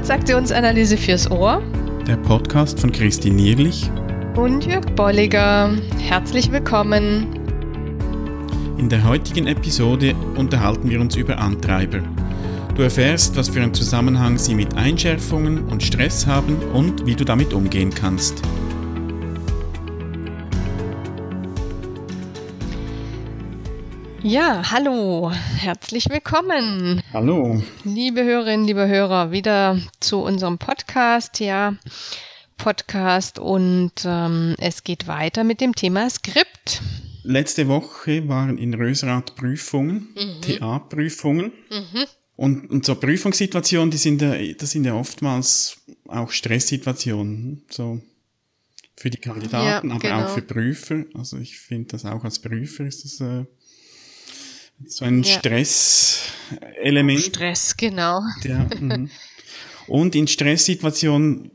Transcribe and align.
Transaktionsanalyse 0.00 0.96
fürs 0.96 1.30
Ohr. 1.30 1.62
Der 2.06 2.16
Podcast 2.16 2.80
von 2.80 2.90
Christine 2.90 3.36
Nierlich 3.36 3.90
und 4.34 4.64
Jörg 4.64 4.86
Bolliger. 4.96 5.76
Herzlich 5.98 6.50
willkommen. 6.50 7.26
In 8.78 8.88
der 8.88 9.04
heutigen 9.04 9.46
Episode 9.46 10.14
unterhalten 10.36 10.88
wir 10.88 11.02
uns 11.02 11.16
über 11.16 11.36
Antreiber. 11.36 11.98
Du 12.74 12.80
erfährst, 12.80 13.36
was 13.36 13.50
für 13.50 13.60
einen 13.60 13.74
Zusammenhang 13.74 14.38
sie 14.38 14.54
mit 14.54 14.74
Einschärfungen 14.74 15.68
und 15.68 15.82
Stress 15.82 16.26
haben 16.26 16.56
und 16.72 17.04
wie 17.04 17.14
du 17.14 17.26
damit 17.26 17.52
umgehen 17.52 17.90
kannst. 17.90 18.40
Ja, 24.22 24.70
hallo, 24.70 25.30
herzlich 25.30 26.10
willkommen. 26.10 27.02
Hallo. 27.12 27.62
Liebe 27.84 28.22
Hörerinnen, 28.22 28.66
liebe 28.66 28.86
Hörer, 28.86 29.32
wieder 29.32 29.80
zu 29.98 30.18
unserem 30.18 30.58
Podcast, 30.58 31.40
ja, 31.40 31.76
Podcast 32.58 33.38
und 33.38 33.92
ähm, 34.04 34.56
es 34.58 34.84
geht 34.84 35.06
weiter 35.06 35.42
mit 35.42 35.62
dem 35.62 35.74
Thema 35.74 36.10
Skript. 36.10 36.82
Letzte 37.22 37.66
Woche 37.68 38.28
waren 38.28 38.58
in 38.58 38.74
Rösrath 38.74 39.36
Prüfungen, 39.36 40.08
mhm. 40.14 40.42
TA-Prüfungen. 40.42 41.52
Mhm. 41.70 42.04
Und, 42.36 42.70
und 42.70 42.84
so 42.84 42.96
Prüfungssituationen, 42.96 43.90
die 43.90 43.96
sind 43.96 44.20
ja, 44.20 44.34
das 44.54 44.70
sind 44.70 44.84
ja 44.84 44.94
oftmals 44.94 45.78
auch 46.08 46.30
Stresssituationen, 46.30 47.64
so 47.70 48.02
für 48.96 49.08
die 49.08 49.18
Kandidaten, 49.18 49.88
ja, 49.88 49.94
aber 49.94 50.02
genau. 50.02 50.24
auch 50.24 50.34
für 50.34 50.42
Prüfer. 50.42 51.04
Also 51.14 51.38
ich 51.38 51.58
finde 51.58 51.88
das 51.88 52.04
auch 52.04 52.22
als 52.22 52.38
Prüfer 52.38 52.84
ist 52.84 53.04
das 53.04 53.20
äh, 53.20 53.46
so 54.86 55.04
ein 55.04 55.22
ja. 55.22 55.38
Stresselement. 55.38 57.20
Stress, 57.20 57.76
genau. 57.76 58.22
Ja, 58.42 58.66
mhm. 58.78 59.10
und 59.86 60.14
in 60.14 60.26
Stresssituationen 60.28 61.50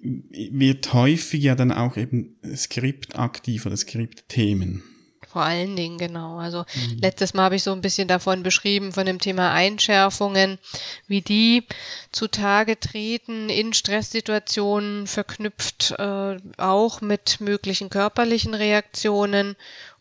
wird 0.00 0.92
häufig 0.92 1.42
ja 1.42 1.54
dann 1.54 1.72
auch 1.72 1.96
eben 1.96 2.36
Skript 2.54 3.18
aktiv 3.18 3.66
oder 3.66 3.76
Skriptthemen. 3.76 4.82
Vor 5.30 5.42
allen 5.42 5.76
Dingen, 5.76 5.98
genau. 5.98 6.38
Also 6.38 6.64
mhm. 6.74 6.98
letztes 7.02 7.34
Mal 7.34 7.44
habe 7.44 7.56
ich 7.56 7.62
so 7.62 7.72
ein 7.72 7.82
bisschen 7.82 8.08
davon 8.08 8.42
beschrieben, 8.42 8.92
von 8.92 9.04
dem 9.04 9.18
Thema 9.18 9.52
Einschärfungen, 9.52 10.58
wie 11.06 11.20
die 11.20 11.64
zutage 12.12 12.80
treten 12.80 13.50
in 13.50 13.74
Stresssituationen, 13.74 15.06
verknüpft 15.06 15.94
äh, 15.98 16.38
auch 16.56 17.02
mit 17.02 17.40
möglichen 17.40 17.90
körperlichen 17.90 18.54
Reaktionen 18.54 19.56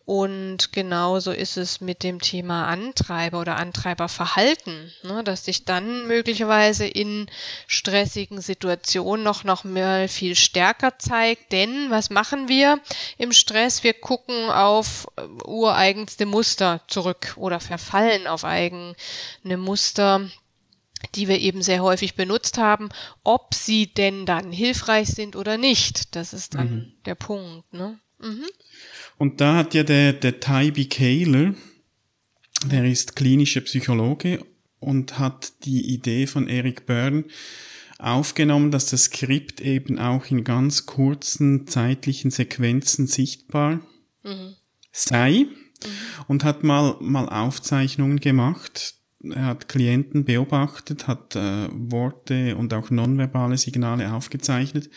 und 0.08 0.72
genauso 0.72 1.34
ist 1.34 1.58
es 1.58 1.82
mit 1.82 2.02
dem 2.02 2.22
Thema 2.22 2.68
Antreiber 2.68 3.42
oder 3.42 3.58
Antreiberverhalten, 3.58 4.94
ne, 5.04 5.22
dass 5.22 5.44
sich 5.44 5.66
dann 5.66 6.08
möglicherweise 6.08 6.88
in 6.88 7.30
stressigen 7.68 8.40
Situationen 8.40 9.26
noch, 9.26 9.44
noch 9.44 9.66
mal 9.66 10.08
viel 10.08 10.36
stärker 10.36 10.98
zeigt. 10.98 11.52
Denn 11.52 11.90
was 11.90 12.10
machen 12.10 12.48
wir 12.48 12.80
im 13.18 13.34
Stress? 13.34 13.84
Wir 13.84 13.92
gucken 13.94 14.50
auf 14.50 15.10
äh, 15.18 15.24
ureigenste 15.44 16.26
Muster 16.26 16.80
zurück 16.88 17.34
oder 17.36 17.60
verfallen 17.60 18.28
auf 18.28 18.46
eigene 18.46 18.96
Muster, 19.58 20.22
die 21.16 21.28
wir 21.28 21.42
eben 21.42 21.62
sehr 21.62 21.82
häufig 21.82 22.16
benutzt 22.16 22.58
haben, 22.58 22.88
ob 23.26 23.54
sie 23.54 23.94
denn 23.94 24.26
dann 24.26 24.54
hilfreich 24.54 25.10
sind 25.10 25.36
oder 25.36 25.58
nicht. 25.58 26.16
Das 26.16 26.32
ist 26.32 26.56
dann 26.56 26.70
mhm. 26.70 26.94
der 27.04 27.16
Punkt. 27.16 27.74
Ne? 27.74 28.00
Und 29.18 29.42
da 29.42 29.56
hat 29.56 29.74
ja 29.74 29.84
der, 29.84 30.14
der 30.14 30.40
Tybee 30.40 30.86
Kahler, 30.86 31.54
der 32.66 32.86
ist 32.86 33.16
klinischer 33.16 33.62
Psychologe 33.62 34.44
und 34.80 35.20
hat 35.20 35.66
die 35.66 35.94
Idee 35.94 36.28
von 36.28 36.48
Eric 36.48 36.86
Byrne 36.86 37.26
aufgenommen, 38.00 38.72
dass 38.72 38.88
das 38.88 39.06
Skript 39.06 39.60
eben 39.62 39.98
auch 40.00 40.26
in 40.28 40.44
ganz 40.44 40.86
kurzen 40.86 41.68
zeitlichen 41.68 42.30
Sequenzen 42.30 43.08
sichtbar 43.08 43.80
mhm. 44.24 44.56
sei 44.92 45.32
mhm. 45.32 45.90
und 46.28 46.44
hat 46.44 46.64
mal, 46.64 46.96
mal 47.00 47.28
Aufzeichnungen 47.28 48.20
gemacht. 48.20 48.96
Er 49.24 49.46
hat 49.46 49.68
Klienten 49.68 50.26
beobachtet, 50.26 51.08
hat 51.08 51.36
äh, 51.36 51.68
Worte 51.72 52.56
und 52.56 52.74
auch 52.76 52.92
nonverbale 52.92 53.58
Signale 53.58 54.14
aufgezeichnet 54.14 54.92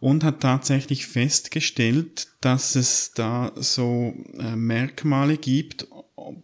und 0.00 0.24
hat 0.24 0.40
tatsächlich 0.40 1.06
festgestellt, 1.06 2.28
dass 2.40 2.76
es 2.76 3.12
da 3.14 3.52
so 3.56 4.14
äh, 4.38 4.56
Merkmale 4.56 5.36
gibt, 5.36 5.88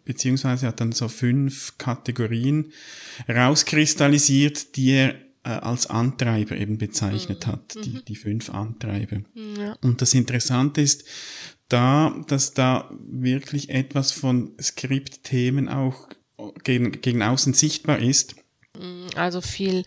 beziehungsweise 0.05 0.67
hat 0.67 0.81
dann 0.81 0.93
so 0.93 1.09
fünf 1.09 1.79
Kategorien 1.79 2.73
rauskristallisiert, 3.29 4.77
die 4.77 4.91
er 4.91 5.15
äh, 5.45 5.51
als 5.51 5.87
Antreiber 5.87 6.57
eben 6.57 6.79
bezeichnet 6.79 7.47
mhm. 7.47 7.53
hat, 7.53 7.75
die, 7.85 7.91
mhm. 7.91 8.05
die 8.07 8.17
fünf 8.17 8.51
Antreiber. 8.51 9.21
Ja. 9.59 9.77
Und 9.83 10.03
das 10.03 10.15
Interessante 10.15 10.81
ist 10.81 11.05
da, 11.69 12.15
dass 12.29 12.55
da 12.55 12.91
wirklich 13.01 13.71
etwas 13.71 14.13
von 14.13 14.53
Skriptthemen 14.61 15.69
auch 15.69 16.09
gegen, 16.65 16.93
gegen 17.01 17.23
außen 17.23 17.55
sichtbar 17.55 18.01
ist 18.01 18.37
Mm, 18.79 19.07
also 19.15 19.41
viel 19.41 19.85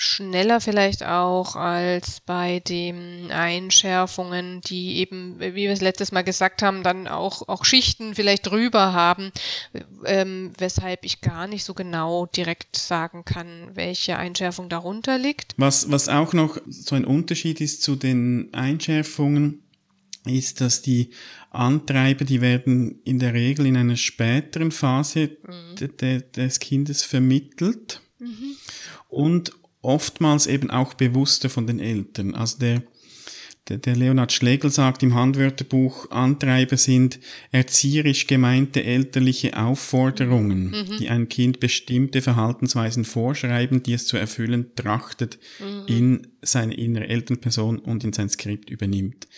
schneller 0.00 0.60
vielleicht 0.60 1.04
auch 1.04 1.56
als 1.56 2.20
bei 2.20 2.60
den 2.60 3.30
Einschärfungen, 3.30 4.62
die 4.62 4.96
eben, 4.96 5.38
wie 5.38 5.54
wir 5.54 5.72
es 5.72 5.82
letztes 5.82 6.10
Mal 6.10 6.22
gesagt 6.22 6.62
haben, 6.62 6.82
dann 6.82 7.06
auch, 7.06 7.46
auch 7.48 7.66
Schichten 7.66 8.14
vielleicht 8.14 8.46
drüber 8.46 8.94
haben, 8.94 9.30
ähm, 10.06 10.52
weshalb 10.56 11.04
ich 11.04 11.20
gar 11.20 11.46
nicht 11.46 11.64
so 11.64 11.74
genau 11.74 12.24
direkt 12.26 12.76
sagen 12.76 13.26
kann, 13.26 13.70
welche 13.74 14.16
Einschärfung 14.16 14.70
darunter 14.70 15.18
liegt. 15.18 15.52
Was, 15.58 15.90
was 15.90 16.08
auch 16.08 16.32
noch 16.32 16.56
so 16.66 16.96
ein 16.96 17.04
Unterschied 17.04 17.60
ist 17.60 17.82
zu 17.82 17.94
den 17.94 18.48
Einschärfungen, 18.52 19.62
ist, 20.26 20.62
dass 20.62 20.80
die 20.80 21.10
Antreiber, 21.50 22.24
die 22.24 22.40
werden 22.40 23.00
in 23.04 23.18
der 23.18 23.34
Regel 23.34 23.66
in 23.66 23.76
einer 23.76 23.96
späteren 23.96 24.70
Phase 24.70 25.36
mhm. 25.46 25.76
de, 25.76 25.88
de, 25.88 26.22
des 26.30 26.58
Kindes 26.58 27.02
vermittelt. 27.02 28.00
Mhm. 28.18 28.56
Und 29.08 29.52
oftmals 29.82 30.46
eben 30.46 30.70
auch 30.70 30.94
bewusster 30.94 31.50
von 31.50 31.66
den 31.66 31.80
Eltern. 31.80 32.34
Also 32.34 32.58
der, 32.58 32.82
der, 33.68 33.78
der 33.78 33.96
Leonhard 33.96 34.32
Schlegel 34.32 34.70
sagt 34.70 35.02
im 35.02 35.14
Handwörterbuch, 35.14 36.10
Antreiber 36.10 36.76
sind 36.76 37.18
erzieherisch 37.52 38.26
gemeinte 38.26 38.84
elterliche 38.84 39.56
Aufforderungen, 39.56 40.70
mhm. 40.70 40.98
die 40.98 41.08
ein 41.08 41.28
Kind 41.28 41.60
bestimmte 41.60 42.22
Verhaltensweisen 42.22 43.04
vorschreiben, 43.04 43.82
die 43.82 43.94
es 43.94 44.06
zu 44.06 44.16
erfüllen 44.16 44.74
trachtet, 44.74 45.38
mhm. 45.60 45.86
in 45.86 46.26
seine 46.42 46.74
innere 46.74 47.08
Elternperson 47.08 47.78
und 47.78 48.04
in 48.04 48.12
sein 48.12 48.28
Skript 48.28 48.70
übernimmt. 48.70 49.28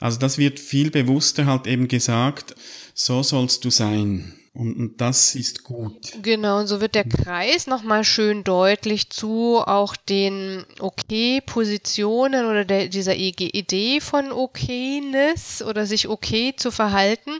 Also 0.00 0.18
das 0.18 0.36
wird 0.36 0.58
viel 0.58 0.90
bewusster 0.90 1.46
halt 1.46 1.68
eben 1.68 1.86
gesagt, 1.86 2.56
so 2.92 3.22
sollst 3.22 3.64
du 3.64 3.70
sein. 3.70 4.34
Und, 4.54 4.76
und 4.76 5.00
das 5.00 5.34
ist 5.34 5.64
gut. 5.64 6.12
Genau, 6.22 6.60
und 6.60 6.66
so 6.66 6.82
wird 6.82 6.94
der 6.94 7.08
Kreis 7.08 7.66
nochmal 7.66 8.04
schön 8.04 8.44
deutlich 8.44 9.08
zu 9.08 9.58
auch 9.58 9.96
den 9.96 10.66
Okay-Positionen 10.78 12.44
oder 12.44 12.66
der, 12.66 12.88
dieser 12.88 13.16
Idee 13.16 14.00
von 14.00 14.30
Okayness 14.30 15.62
oder 15.62 15.86
sich 15.86 16.06
okay 16.06 16.54
zu 16.54 16.70
verhalten. 16.70 17.30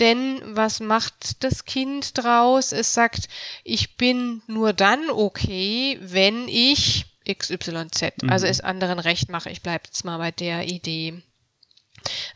Denn 0.00 0.42
was 0.44 0.80
macht 0.80 1.44
das 1.44 1.66
Kind 1.66 2.18
draus? 2.18 2.72
Es 2.72 2.94
sagt, 2.94 3.28
ich 3.62 3.96
bin 3.96 4.42
nur 4.48 4.72
dann 4.72 5.08
okay, 5.08 5.98
wenn 6.02 6.48
ich 6.48 7.06
XYZ, 7.32 8.22
mhm. 8.22 8.30
also 8.30 8.46
es 8.46 8.60
anderen 8.60 8.98
recht 8.98 9.30
mache. 9.30 9.50
Ich 9.50 9.62
bleibe 9.62 9.84
jetzt 9.86 10.04
mal 10.04 10.18
bei 10.18 10.32
der 10.32 10.68
Idee. 10.68 11.22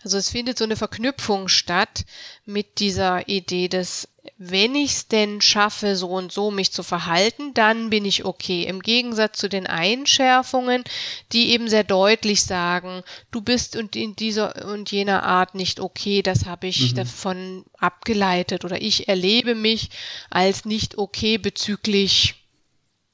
Also 0.02 0.19
es 0.19 0.28
findet 0.28 0.58
so 0.58 0.64
eine 0.64 0.76
Verknüpfung 0.76 1.48
statt 1.48 2.04
mit 2.44 2.78
dieser 2.78 3.28
Idee 3.28 3.68
des, 3.68 4.09
wenn 4.39 4.74
ich 4.74 4.92
es 4.92 5.09
denn 5.09 5.41
schaffe, 5.41 5.97
so 5.97 6.09
und 6.09 6.33
so 6.33 6.50
mich 6.50 6.72
zu 6.72 6.83
verhalten, 6.83 7.54
dann 7.54 7.91
bin 7.91 8.04
ich 8.04 8.24
okay. 8.24 8.65
Im 8.65 8.80
Gegensatz 8.80 9.39
zu 9.39 9.48
den 9.48 9.66
Einschärfungen, 9.66 10.84
die 11.33 11.53
eben 11.53 11.68
sehr 11.68 11.84
deutlich 11.84 12.42
sagen, 12.42 13.03
du 13.30 13.41
bist 13.41 13.77
und 13.77 13.97
in 13.97 14.16
dieser 14.16 14.66
und 14.66 14.91
jener 14.91 15.22
Art 15.22 15.54
nicht 15.54 15.80
okay, 15.80 16.22
das 16.22 16.47
habe 16.47 16.66
ich 16.66 16.92
mhm. 16.92 16.97
davon 16.97 17.65
abgeleitet 17.78 18.65
oder 18.65 18.80
ich 18.80 19.09
erlebe 19.09 19.54
mich 19.54 19.91
als 20.30 20.65
nicht 20.65 20.98
okay 20.98 21.39
bezüglich 21.39 22.34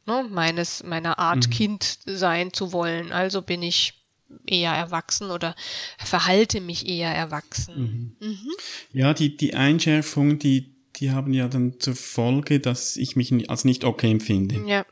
ne, 0.06 0.26
meines, 0.28 0.82
meiner 0.82 1.18
Art, 1.18 1.46
mhm. 1.46 1.50
Kind 1.50 1.98
sein 2.04 2.52
zu 2.52 2.72
wollen. 2.72 3.12
Also 3.12 3.42
bin 3.42 3.62
ich 3.62 3.94
eher 4.46 4.72
erwachsen 4.72 5.30
oder 5.30 5.54
verhalte 5.98 6.60
mich 6.60 6.86
eher 6.88 7.10
erwachsen. 7.10 8.16
Mhm. 8.20 8.28
Mhm. 8.28 8.50
Ja, 8.92 9.14
die, 9.14 9.36
die 9.36 9.54
Einschärfung, 9.54 10.38
die, 10.38 10.74
die 10.96 11.10
haben 11.10 11.32
ja 11.32 11.48
dann 11.48 11.78
zur 11.80 11.94
Folge, 11.94 12.60
dass 12.60 12.96
ich 12.96 13.16
mich 13.16 13.50
als 13.50 13.64
nicht 13.64 13.84
okay 13.84 14.10
empfinde. 14.10 14.62
Ja. 14.66 14.86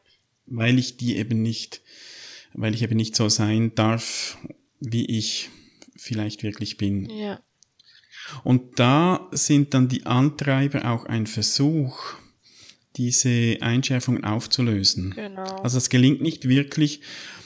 Weil 0.46 0.79
ich 0.79 0.96
die 0.96 1.17
eben 1.17 1.43
nicht, 1.43 1.82
weil 2.55 2.75
ich 2.75 2.82
eben 2.82 2.96
nicht 2.96 3.17
so 3.17 3.29
sein 3.29 3.75
darf, 3.75 4.38
wie 4.81 5.05
ich 5.05 5.50
vielleicht 5.96 6.43
wirklich 6.43 6.76
bin. 6.76 7.11
Ja. 7.11 7.40
Und 8.44 8.79
da 8.79 9.29
sind 9.32 9.75
dann 9.75 9.88
die 9.88 10.06
Antreiber 10.06 10.90
auch 10.90 11.05
ein 11.06 11.26
Versuch, 11.26 12.14
diese 12.99 13.56
Einschärfungen 13.61 14.25
aufzulösen. 14.25 15.15
Genau. 15.15 15.45
Also 15.62 15.79
es 15.79 15.89
gelingt 15.89 16.21
nicht 16.21 16.49
wirklich, 16.49 17.00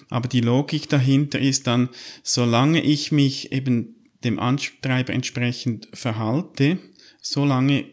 aber 0.08 0.28
die 0.28 0.40
Logik 0.40 0.88
dahinter 0.88 1.38
ist 1.38 1.66
dann, 1.66 1.88
solange 2.22 2.82
ich 2.82 3.12
mich 3.12 3.52
eben 3.52 3.96
dem 4.24 4.38
Antreiber 4.38 5.12
entsprechend 5.12 5.88
verhalte, 5.92 6.78
solange 7.20 7.84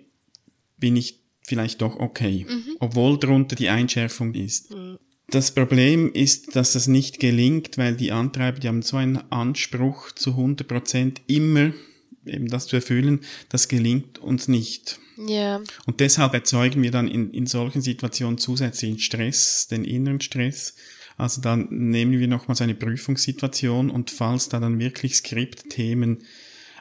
bin 0.77 0.95
ich 0.95 1.19
vielleicht 1.43 1.81
doch 1.81 1.97
okay, 1.99 2.45
mhm. 2.47 2.77
obwohl 2.79 3.19
darunter 3.19 3.55
die 3.55 3.69
Einschärfung 3.69 4.33
ist. 4.33 4.71
Mhm. 4.71 4.97
Das 5.27 5.51
Problem 5.51 6.11
ist, 6.13 6.55
dass 6.55 6.73
das 6.73 6.87
nicht 6.87 7.19
gelingt, 7.19 7.77
weil 7.77 7.95
die 7.95 8.11
Antreiber, 8.11 8.59
die 8.59 8.67
haben 8.67 8.81
so 8.81 8.97
einen 8.97 9.17
Anspruch 9.31 10.11
zu 10.11 10.31
100 10.31 10.67
Prozent 10.67 11.21
immer 11.27 11.71
eben 12.25 12.47
das 12.47 12.67
zu 12.67 12.75
erfüllen, 12.75 13.21
das 13.49 13.67
gelingt 13.67 14.17
uns 14.19 14.47
nicht. 14.47 14.99
Ja. 15.27 15.61
Und 15.85 15.99
deshalb 15.99 16.33
erzeugen 16.33 16.81
wir 16.81 16.91
dann 16.91 17.07
in, 17.07 17.31
in 17.31 17.45
solchen 17.45 17.81
Situationen 17.81 18.37
zusätzlichen 18.37 18.99
Stress, 18.99 19.67
den 19.67 19.83
inneren 19.83 20.21
Stress. 20.21 20.75
Also 21.17 21.41
dann 21.41 21.67
nehmen 21.69 22.17
wir 22.17 22.27
nochmals 22.27 22.61
eine 22.61 22.75
Prüfungssituation 22.75 23.89
und 23.89 24.09
falls 24.09 24.47
da 24.47 24.59
dann 24.61 24.79
wirklich 24.79 25.15
Skriptthemen 25.15 26.19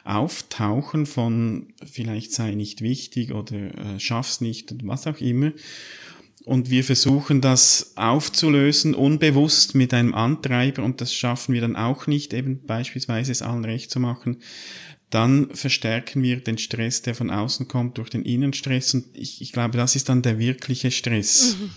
auftauchen 0.05 1.05
von 1.05 1.73
vielleicht 1.85 2.31
sei 2.31 2.55
nicht 2.55 2.81
wichtig 2.81 3.33
oder 3.33 3.55
äh, 3.55 3.99
schaff's 3.99 4.39
nicht 4.39 4.71
und 4.71 4.87
was 4.87 5.05
auch 5.07 5.19
immer. 5.19 5.51
Und 6.45 6.69
wir 6.69 6.85
versuchen 6.85 7.41
das 7.41 7.91
aufzulösen, 7.95 8.95
unbewusst 8.95 9.75
mit 9.75 9.93
einem 9.93 10.13
Antreiber 10.13 10.83
und 10.83 11.01
das 11.01 11.13
schaffen 11.13 11.53
wir 11.53 11.61
dann 11.61 11.75
auch 11.75 12.07
nicht, 12.07 12.33
eben 12.33 12.65
beispielsweise 12.65 13.33
es 13.33 13.41
allen 13.41 13.65
recht 13.65 13.91
zu 13.91 13.99
machen. 13.99 14.37
Dann 15.09 15.53
verstärken 15.55 16.21
wir 16.21 16.41
den 16.41 16.57
Stress, 16.57 17.01
der 17.01 17.15
von 17.15 17.31
außen 17.31 17.67
kommt, 17.67 17.97
durch 17.97 18.09
den 18.09 18.23
Innenstress 18.23 18.93
und 18.93 19.05
ich, 19.13 19.41
ich 19.41 19.51
glaube, 19.51 19.77
das 19.77 19.95
ist 19.95 20.09
dann 20.09 20.21
der 20.21 20.37
wirkliche 20.37 20.91
Stress. 20.91 21.57
Mhm. 21.59 21.71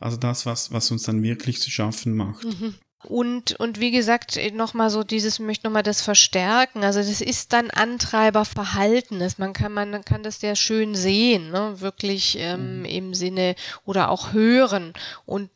Also 0.00 0.16
das, 0.16 0.44
was, 0.46 0.72
was 0.72 0.90
uns 0.90 1.04
dann 1.04 1.22
wirklich 1.22 1.60
zu 1.60 1.70
schaffen 1.70 2.14
macht. 2.14 2.44
Mhm. 2.44 2.74
Und, 3.04 3.58
und 3.58 3.80
wie 3.80 3.90
gesagt, 3.90 4.38
nochmal 4.54 4.88
so 4.88 5.02
dieses, 5.02 5.40
möchte 5.40 5.66
nochmal 5.66 5.82
das 5.82 6.02
verstärken. 6.02 6.84
Also 6.84 7.00
das 7.00 7.20
ist 7.20 7.52
dann 7.52 7.70
Antreiberverhalten. 7.70 9.22
Man 9.38 9.52
kann, 9.52 9.72
man 9.72 10.04
kann 10.04 10.22
das 10.22 10.40
sehr 10.40 10.54
schön 10.54 10.94
sehen, 10.94 11.50
ne? 11.50 11.80
wirklich 11.80 12.36
ähm, 12.38 12.80
mhm. 12.80 12.84
im 12.84 13.14
Sinne 13.14 13.56
oder 13.84 14.10
auch 14.10 14.32
hören. 14.32 14.92
Und 15.26 15.50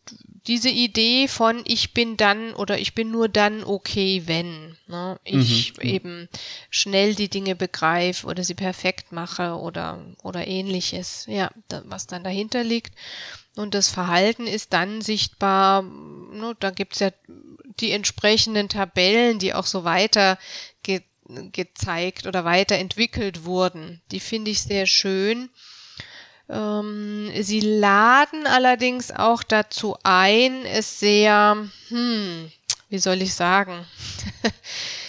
diese 0.47 0.69
Idee 0.69 1.29
von 1.29 1.63
ich 1.65 1.95
bin 1.95 2.17
dann 2.17 2.53
oder 2.55 2.79
ich 2.79 2.95
bin 2.95 3.11
nur 3.11 3.29
dann 3.29 3.65
okay, 3.65 4.23
wenn 4.27 4.77
ne? 4.87 5.19
ich 5.25 5.75
mhm. 5.77 5.89
eben 5.89 6.29
schnell 6.71 7.15
die 7.15 7.29
Dinge 7.29 7.55
begreife 7.55 8.27
oder 8.27 8.43
sie 8.45 8.55
perfekt 8.55 9.13
mache 9.13 9.57
oder, 9.57 10.05
oder 10.23 10.47
ähnliches, 10.47 11.27
ja, 11.29 11.51
was 11.85 12.07
dann 12.07 12.25
dahinter 12.25 12.65
liegt. 12.65 12.95
Und 13.57 13.75
das 13.75 13.89
Verhalten 13.89 14.47
ist 14.47 14.73
dann 14.75 15.01
sichtbar, 15.01 15.83
ne, 15.83 16.55
da 16.61 16.71
gibt's 16.71 17.01
ja 17.01 17.11
die 17.81 17.91
entsprechenden 17.91 18.69
Tabellen, 18.69 19.39
die 19.39 19.55
auch 19.55 19.67
so 19.67 19.85
weiter 19.85 20.39
ge 20.83 21.03
gezeigt 21.51 22.29
oder 22.29 22.45
weiterentwickelt 22.45 23.45
wurden. 23.45 24.01
Die 24.13 24.21
finde 24.21 24.53
ich 24.53 24.63
sehr 24.63 24.87
schön. 24.87 25.51
Ähm, 26.49 27.33
sie 27.41 27.59
laden 27.59 28.47
allerdings 28.47 29.11
auch 29.11 29.43
dazu 29.43 29.97
ein, 30.05 30.65
es 30.65 31.01
sehr, 31.01 31.57
hm, 31.89 32.53
wie 32.89 32.99
soll 32.99 33.23
ich 33.23 33.35
sagen, 33.35 33.85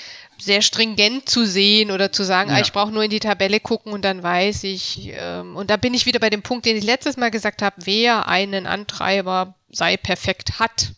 sehr 0.47 0.63
stringent 0.63 1.29
zu 1.29 1.45
sehen 1.45 1.91
oder 1.91 2.11
zu 2.11 2.23
sagen, 2.23 2.49
ah, 2.49 2.53
ja. 2.53 2.59
ah, 2.59 2.61
ich 2.65 2.73
brauche 2.73 2.91
nur 2.91 3.03
in 3.03 3.11
die 3.11 3.19
Tabelle 3.19 3.59
gucken 3.59 3.93
und 3.93 4.03
dann 4.03 4.23
weiß 4.23 4.63
ich. 4.63 5.11
Ähm, 5.13 5.55
und 5.55 5.69
da 5.69 5.77
bin 5.77 5.93
ich 5.93 6.07
wieder 6.07 6.19
bei 6.19 6.31
dem 6.31 6.41
Punkt, 6.41 6.65
den 6.65 6.77
ich 6.77 6.83
letztes 6.83 7.17
Mal 7.17 7.29
gesagt 7.29 7.61
habe, 7.61 7.75
wer 7.83 8.27
einen 8.27 8.65
Antreiber 8.65 9.53
sei 9.69 9.97
perfekt 9.97 10.57
hat. 10.57 10.93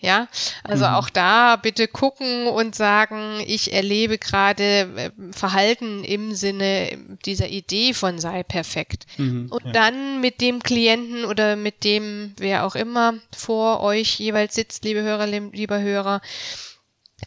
Ja, 0.00 0.28
also 0.62 0.86
mhm. 0.86 0.94
auch 0.94 1.10
da 1.10 1.56
bitte 1.56 1.88
gucken 1.88 2.46
und 2.46 2.76
sagen, 2.76 3.42
ich 3.44 3.72
erlebe 3.72 4.16
gerade 4.16 4.62
äh, 4.96 5.10
Verhalten 5.32 6.04
im 6.04 6.34
Sinne 6.34 6.96
dieser 7.24 7.48
Idee 7.48 7.94
von 7.94 8.20
sei 8.20 8.44
perfekt. 8.44 9.06
Mhm, 9.16 9.48
und 9.50 9.64
ja. 9.64 9.72
dann 9.72 10.20
mit 10.20 10.40
dem 10.40 10.62
Klienten 10.62 11.24
oder 11.24 11.56
mit 11.56 11.82
dem, 11.82 12.32
wer 12.36 12.64
auch 12.64 12.76
immer 12.76 13.14
vor 13.36 13.80
euch 13.80 14.20
jeweils 14.20 14.54
sitzt, 14.54 14.84
liebe 14.84 15.02
Hörer, 15.02 15.26
lieber 15.26 15.80
Hörer, 15.80 16.20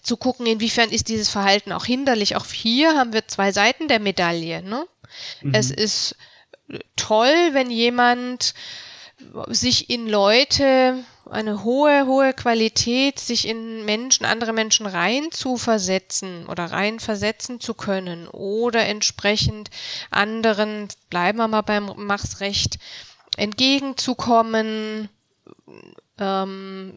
zu 0.01 0.17
gucken, 0.17 0.45
inwiefern 0.45 0.89
ist 0.89 1.09
dieses 1.09 1.29
Verhalten 1.29 1.71
auch 1.71 1.85
hinderlich. 1.85 2.35
Auch 2.35 2.45
hier 2.45 2.95
haben 2.95 3.13
wir 3.13 3.27
zwei 3.27 3.51
Seiten 3.51 3.87
der 3.87 3.99
Medaille. 3.99 4.63
Ne? 4.63 4.87
Mhm. 5.41 5.53
Es 5.53 5.71
ist 5.71 6.15
toll, 6.95 7.49
wenn 7.51 7.69
jemand 7.69 8.53
sich 9.47 9.89
in 9.89 10.07
Leute 10.07 11.03
eine 11.29 11.63
hohe, 11.63 12.05
hohe 12.05 12.33
Qualität, 12.33 13.19
sich 13.19 13.47
in 13.47 13.85
Menschen, 13.85 14.25
andere 14.25 14.53
Menschen 14.53 14.85
rein 14.85 15.31
zu 15.31 15.57
versetzen 15.57 16.47
oder 16.47 16.65
rein 16.65 16.99
versetzen 16.99 17.59
zu 17.59 17.73
können 17.73 18.27
oder 18.27 18.85
entsprechend 18.85 19.69
anderen, 20.09 20.87
bleiben 21.09 21.37
wir 21.37 21.47
mal 21.47 21.61
beim 21.61 21.93
Mach's 21.97 22.39
Recht, 22.39 22.79
entgegenzukommen, 23.37 25.09
ähm, 26.21 26.93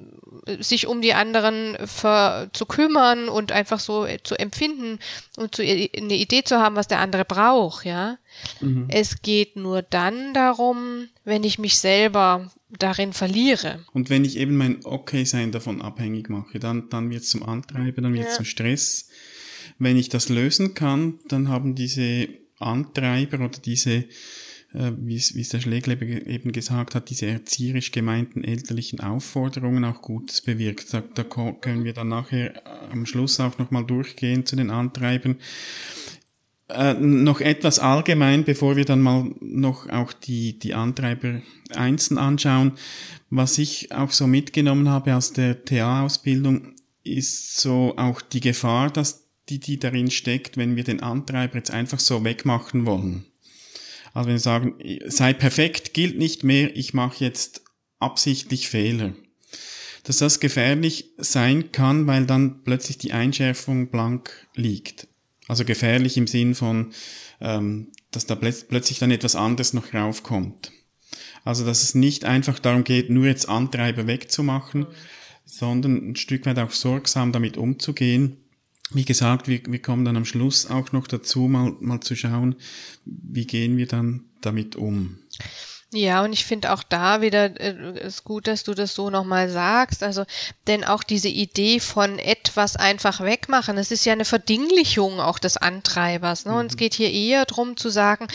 sich 0.61 0.87
um 0.87 1.01
die 1.01 1.15
anderen 1.15 1.77
für, 1.87 2.51
zu 2.53 2.67
kümmern 2.67 3.29
und 3.29 3.51
einfach 3.51 3.81
so 3.81 4.07
zu 4.23 4.39
empfinden 4.39 4.99
und 5.37 5.57
zu, 5.57 5.63
eine 5.63 6.15
Idee 6.15 6.45
zu 6.45 6.59
haben, 6.59 6.77
was 6.77 6.87
der 6.87 7.01
andere 7.01 7.25
braucht, 7.25 7.87
ja. 7.87 8.19
Mhm. 8.61 8.87
Es 8.89 9.23
geht 9.23 9.57
nur 9.57 9.83
dann 9.83 10.35
darum, 10.35 11.09
wenn 11.25 11.43
ich 11.43 11.59
mich 11.59 11.79
selber 11.79 12.51
darin 12.69 13.13
verliere. 13.13 13.85
Und 13.93 14.11
wenn 14.11 14.25
ich 14.25 14.37
eben 14.37 14.57
mein 14.57 14.85
Okay-Sein 14.85 15.53
davon 15.53 15.81
abhängig 15.81 16.29
mache, 16.29 16.59
dann, 16.59 16.91
dann 16.91 17.11
wird 17.11 17.23
es 17.23 17.31
zum 17.31 17.43
Antreiber, 17.43 18.03
dann 18.03 18.13
wird 18.13 18.25
es 18.25 18.33
ja. 18.33 18.37
zum 18.37 18.45
Stress. 18.45 19.09
Wenn 19.79 19.97
ich 19.97 20.09
das 20.11 20.29
lösen 20.29 20.75
kann, 20.75 21.19
dann 21.29 21.49
haben 21.49 21.75
diese 21.75 22.29
Antreiber 22.59 23.39
oder 23.39 23.59
diese 23.65 24.05
wie 24.75 25.17
es, 25.17 25.35
wie 25.35 25.41
es 25.41 25.51
der 25.51 25.61
Schlegleber 25.61 26.05
eben 26.05 26.51
gesagt 26.51 26.95
hat, 26.95 27.09
diese 27.09 27.27
erzieherisch 27.27 27.93
gemeinten 27.93 28.43
elterlichen 28.43 29.01
Aufforderungen 29.01 29.85
auch 29.85 30.03
Gutes 30.03 30.41
bewirkt. 30.41 30.93
Da, 30.93 31.03
da 31.15 31.23
können 31.23 31.85
wir 31.85 31.93
dann 31.93 32.09
nachher 32.09 32.57
äh, 32.57 32.61
am 32.91 33.07
Schluss 33.07 33.39
auch 33.39 33.59
nochmal 33.59 33.85
durchgehen 33.85 34.47
zu 34.47 34.57
den 34.57 34.71
Antreibern. 34.71 35.37
Äh, 36.69 36.95
noch 36.95 37.41
etwas 37.41 37.79
allgemein, 37.79 38.45
bevor 38.45 38.75
wir 38.75 38.85
dann 38.85 39.01
mal 39.01 39.31
noch 39.41 39.89
auch 39.91 40.13
die, 40.13 40.59
die 40.59 40.75
Antreiber 40.75 41.41
einzeln 41.75 42.19
anschauen. 42.19 42.73
Was 43.31 43.59
ich 43.59 43.93
auch 43.93 44.11
so 44.11 44.27
mitgenommen 44.27 44.89
habe 44.89 45.15
aus 45.15 45.33
der 45.33 45.65
TA-Ausbildung, 45.65 46.75
ist 47.05 47.61
so 47.61 47.95
auch 47.97 48.21
die 48.23 48.41
Gefahr, 48.41 48.91
dass 48.91 49.29
die, 49.49 49.61
die 49.61 49.79
darin 49.79 50.11
steckt, 50.11 50.57
wenn 50.57 50.75
wir 50.75 50.85
den 50.85 51.03
Antreiber 51.03 51.57
jetzt 51.57 51.71
einfach 51.71 52.01
so 52.01 52.25
wegmachen 52.25 52.87
wollen. 52.87 53.27
Also 54.15 54.29
wenn 54.29 54.37
wir 54.37 54.41
sagen, 54.41 54.75
sei 55.07 55.33
perfekt, 55.33 55.93
gilt 55.93 56.17
nicht 56.17 56.45
mehr, 56.45 56.75
ich 56.75 56.95
mache 56.95 57.23
jetzt 57.23 57.63
absichtlich 57.99 58.69
Fehler. 58.69 59.13
Dass 60.05 60.19
das 60.19 60.39
gefährlich 60.39 61.11
sein 61.19 61.73
kann, 61.73 62.07
weil 62.07 62.25
dann 62.25 62.63
plötzlich 62.63 62.97
die 62.97 63.13
Einschärfung 63.13 63.89
blank 63.89 64.47
liegt. 64.55 65.09
Also 65.49 65.65
gefährlich 65.65 66.17
im 66.17 66.27
Sinn 66.27 66.55
von, 66.55 66.93
ähm, 67.41 67.89
dass 68.13 68.27
da 68.27 68.37
plötzlich 68.37 68.99
dann 68.99 69.11
etwas 69.11 69.35
anderes 69.35 69.73
noch 69.73 69.93
raufkommt. 69.93 70.73
Also 71.43 71.67
dass 71.67 71.83
es 71.83 71.95
nicht 71.95 72.25
einfach 72.25 72.59
darum 72.59 72.85
geht, 72.85 73.11
nur 73.11 73.27
jetzt 73.27 73.49
Antreiber 73.49 74.07
wegzumachen, 74.07 74.87
sondern 75.45 76.11
ein 76.11 76.17
Stück 76.17 76.47
weit 76.47 76.59
auch 76.59 76.71
sorgsam 76.71 77.33
damit 77.33 77.57
umzugehen 77.57 78.44
wie 78.91 79.05
gesagt, 79.05 79.49
wir, 79.49 79.61
wir 79.67 79.83
kommen 79.83 80.05
dann 80.05 80.17
am 80.17 80.25
Schluss 80.25 80.69
auch 80.71 80.93
noch 80.93 81.07
dazu, 81.07 81.41
mal, 81.49 81.75
mal 81.81 82.01
zu 82.01 82.15
schauen, 82.15 82.57
wie 83.05 83.47
gehen 83.47 83.77
wir 83.77 83.87
dann 83.87 84.25
damit 84.41 84.77
um. 84.77 85.19
Ja, 85.95 86.25
und 86.25 86.33
ich 86.33 86.45
finde 86.45 86.73
auch 86.73 86.83
da 86.83 87.21
wieder 87.21 87.61
äh, 87.61 88.05
ist 88.05 88.25
gut, 88.25 88.49
dass 88.49 88.65
du 88.65 88.75
das 88.75 88.95
so 88.95 89.11
nochmal 89.11 89.49
sagst. 89.49 90.03
Also, 90.03 90.25
denn 90.67 90.83
auch 90.83 91.05
diese 91.05 91.29
Idee 91.29 91.79
von 91.79 92.19
etwas 92.19 92.75
einfach 92.75 93.21
wegmachen, 93.21 93.79
es 93.79 93.93
ist 93.93 94.05
ja 94.05 94.13
eine 94.13 94.25
Verdinglichung 94.25 95.21
auch 95.21 95.39
des 95.39 95.57
Antreibers. 95.57 96.47
Ne? 96.47 96.53
Mhm. 96.53 96.59
Und 96.59 96.67
es 96.67 96.73
mhm. 96.73 96.79
geht 96.79 96.95
hier 96.95 97.13
eher 97.13 97.45
darum 97.45 97.77
zu 97.77 97.91
sagen, 97.91 98.27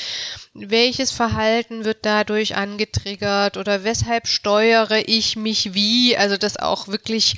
welches 0.54 1.12
Verhalten 1.12 1.84
wird 1.84 2.06
dadurch 2.06 2.56
angetriggert 2.56 3.58
oder 3.58 3.84
weshalb 3.84 4.28
steuere 4.28 5.10
ich 5.10 5.36
mich 5.36 5.74
wie? 5.74 6.16
Also, 6.16 6.38
das 6.38 6.56
auch 6.56 6.88
wirklich 6.88 7.36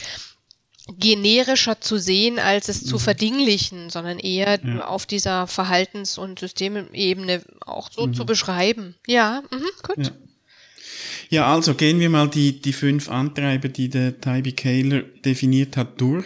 generischer 0.98 1.80
zu 1.80 1.98
sehen, 1.98 2.40
als 2.40 2.70
es 2.70 2.84
zu 2.84 2.96
mhm. 2.96 3.00
verdinglichen, 3.00 3.90
sondern 3.90 4.20
eher 4.20 4.60
ja. 4.64 4.88
auf 4.88 5.06
dieser 5.06 5.48
Verhaltens- 5.48 6.18
und 6.18 6.40
Systemebene 6.40 7.44
auch 7.66 7.92
so 7.92 8.08
mhm. 8.08 8.14
zu 8.14 8.26
beschreiben. 8.26 8.96
Ja, 9.08 9.44
mhm, 9.52 9.70
gut. 9.84 10.08
Ja. 10.08 10.12
ja. 11.30 11.54
also 11.54 11.76
gehen 11.76 12.00
wir 12.00 12.10
mal 12.10 12.30
die, 12.30 12.60
die 12.60 12.74
fünf 12.74 13.10
Antreiber, 13.10 13.70
die 13.70 13.90
der 13.90 14.20
Tybee 14.20 14.54
Kaler 14.54 15.02
definiert 15.24 15.78
hat, 15.78 16.00
durch. 16.02 16.26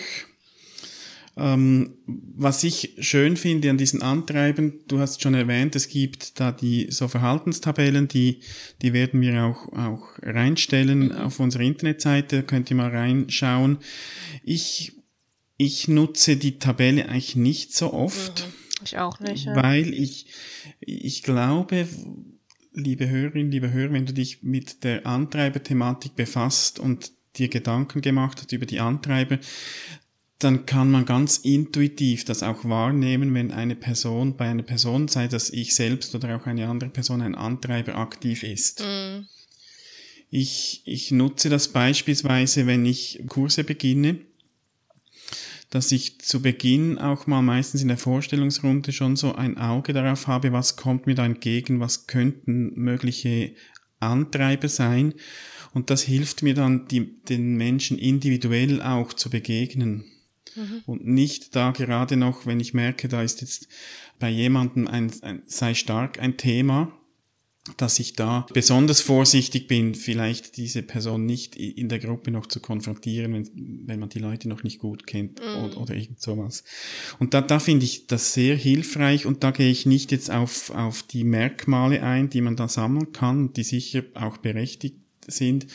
Ähm, 1.37 1.97
was 2.05 2.63
ich 2.63 2.95
schön 2.99 3.35
finde 3.35 3.69
an 3.69 3.77
diesen 3.77 4.01
Antreiben, 4.01 4.81
du 4.87 4.99
hast 4.99 5.21
schon 5.21 5.33
erwähnt, 5.33 5.75
es 5.75 5.89
gibt 5.89 6.39
da 6.39 6.53
die 6.53 6.87
so 6.91 7.09
Verhaltenstabellen, 7.09 8.07
die, 8.07 8.39
die 8.81 8.93
werden 8.93 9.19
wir 9.19 9.43
auch, 9.43 9.73
auch 9.73 10.07
reinstellen 10.21 11.11
auf 11.11 11.41
unsere 11.41 11.65
Internetseite, 11.65 12.43
könnt 12.43 12.69
ihr 12.69 12.77
mal 12.77 12.89
reinschauen. 12.89 13.79
Ich, 14.43 14.93
ich 15.57 15.89
nutze 15.89 16.37
die 16.37 16.57
Tabelle 16.57 17.09
eigentlich 17.09 17.35
nicht 17.35 17.75
so 17.75 17.91
oft. 17.91 18.47
Mhm. 18.47 18.53
Ich 18.83 18.97
auch 18.97 19.19
nicht. 19.19 19.45
Ja. 19.45 19.55
Weil 19.55 19.93
ich, 19.93 20.27
ich 20.79 21.23
glaube, 21.23 21.87
liebe 22.73 23.09
Hörerinnen, 23.09 23.51
liebe 23.51 23.71
Hörer, 23.71 23.93
wenn 23.93 24.05
du 24.05 24.13
dich 24.13 24.43
mit 24.43 24.83
der 24.83 25.05
Antreiberthematik 25.05 26.15
befasst 26.15 26.79
und 26.79 27.11
dir 27.37 27.49
Gedanken 27.49 28.01
gemacht 28.01 28.37
hast 28.37 28.51
über 28.51 28.65
die 28.65 28.79
Antreiber, 28.79 29.39
dann 30.39 30.65
kann 30.65 30.91
man 30.91 31.05
ganz 31.05 31.37
intuitiv 31.37 32.25
das 32.25 32.43
auch 32.43 32.65
wahrnehmen, 32.65 33.33
wenn 33.33 33.51
eine 33.51 33.75
Person 33.75 34.35
bei 34.35 34.49
einer 34.49 34.63
Person, 34.63 35.07
sei 35.07 35.27
das 35.27 35.49
ich 35.49 35.75
selbst 35.75 36.13
oder 36.13 36.35
auch 36.35 36.45
eine 36.45 36.67
andere 36.67 36.89
Person, 36.89 37.21
ein 37.21 37.35
Antreiber 37.35 37.95
aktiv 37.95 38.43
ist. 38.43 38.81
Mhm. 38.81 39.27
Ich, 40.29 40.81
ich 40.85 41.11
nutze 41.11 41.49
das 41.49 41.69
beispielsweise, 41.69 42.67
wenn 42.67 42.85
ich 42.85 43.23
Kurse 43.29 43.63
beginne, 43.63 44.19
dass 45.69 45.91
ich 45.91 46.19
zu 46.19 46.41
Beginn 46.41 46.97
auch 46.97 47.27
mal 47.27 47.41
meistens 47.41 47.81
in 47.81 47.87
der 47.87 47.97
Vorstellungsrunde 47.97 48.91
schon 48.91 49.15
so 49.15 49.35
ein 49.35 49.57
Auge 49.57 49.93
darauf 49.93 50.27
habe, 50.27 50.51
was 50.51 50.75
kommt 50.75 51.07
mir 51.07 51.15
da 51.15 51.25
entgegen, 51.25 51.79
was 51.79 52.07
könnten 52.07 52.73
mögliche 52.75 53.55
Antreiber 53.99 54.67
sein. 54.67 55.13
Und 55.73 55.89
das 55.89 56.03
hilft 56.03 56.43
mir 56.43 56.53
dann, 56.53 56.87
die, 56.87 57.21
den 57.23 57.55
Menschen 57.55 57.97
individuell 57.97 58.81
auch 58.81 59.13
zu 59.13 59.29
begegnen. 59.29 60.05
Mhm. 60.55 60.81
Und 60.85 61.05
nicht 61.05 61.55
da 61.55 61.71
gerade 61.71 62.17
noch, 62.17 62.45
wenn 62.45 62.59
ich 62.59 62.73
merke, 62.73 63.07
da 63.07 63.21
ist 63.21 63.41
jetzt 63.41 63.67
bei 64.19 64.29
jemandem 64.29 64.87
ein, 64.87 65.11
ein 65.21 65.43
sei 65.45 65.73
stark 65.73 66.19
ein 66.19 66.37
Thema, 66.37 66.91
dass 67.77 67.97
ich 67.97 68.13
da 68.13 68.45
besonders 68.53 69.01
vorsichtig 69.01 69.67
bin, 69.67 69.95
vielleicht 69.95 70.55
diese 70.57 70.83
Person 70.83 71.25
nicht 71.25 71.55
in 71.55 71.89
der 71.89 71.97
Gruppe 71.97 72.29
noch 72.29 72.45
zu 72.45 72.59
konfrontieren, 72.59 73.33
wenn, 73.33 73.49
wenn 73.87 73.99
man 73.99 74.09
die 74.09 74.19
Leute 74.19 74.47
noch 74.47 74.61
nicht 74.61 74.77
gut 74.77 75.07
kennt 75.07 75.41
Mhm. 75.41 75.63
oder, 75.63 75.77
oder 75.81 75.95
irgend 75.95 76.21
sowas. 76.21 76.63
Und 77.17 77.33
da, 77.33 77.41
da 77.41 77.59
finde 77.59 77.85
ich 77.85 78.05
das 78.05 78.33
sehr 78.33 78.55
hilfreich 78.55 79.25
und 79.25 79.43
da 79.43 79.49
gehe 79.49 79.71
ich 79.71 79.87
nicht 79.87 80.11
jetzt 80.11 80.29
auf, 80.29 80.69
auf 80.69 81.01
die 81.03 81.23
Merkmale 81.23 82.03
ein, 82.03 82.29
die 82.29 82.41
man 82.41 82.55
da 82.55 82.67
sammeln 82.67 83.11
kann, 83.13 83.51
die 83.53 83.63
sicher 83.63 84.03
auch 84.13 84.37
berechtigt 84.37 84.97
sind, 85.27 85.67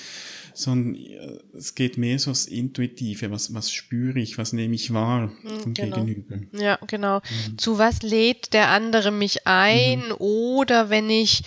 sondern 0.55 0.95
äh, 0.95 1.39
es 1.57 1.75
geht 1.75 1.97
mehr 1.99 2.19
so 2.19 2.31
das 2.31 2.47
Intuitive, 2.47 3.31
was, 3.31 3.55
was 3.55 3.73
spüre 3.73 4.19
ich, 4.19 4.39
was 4.39 4.53
nehme 4.53 4.75
ich 4.75 4.93
wahr 4.93 5.33
vom 5.63 5.75
genau. 5.75 5.97
Gegenüber. 5.97 6.39
Ja, 6.53 6.79
genau. 6.87 7.21
Zu 7.57 7.79
was 7.79 8.03
lädt 8.03 8.53
der 8.53 8.69
andere 8.69 9.11
mich 9.11 9.47
ein? 9.47 10.13
Oder 10.13 10.91
wenn 10.91 11.11
ich 11.11 11.43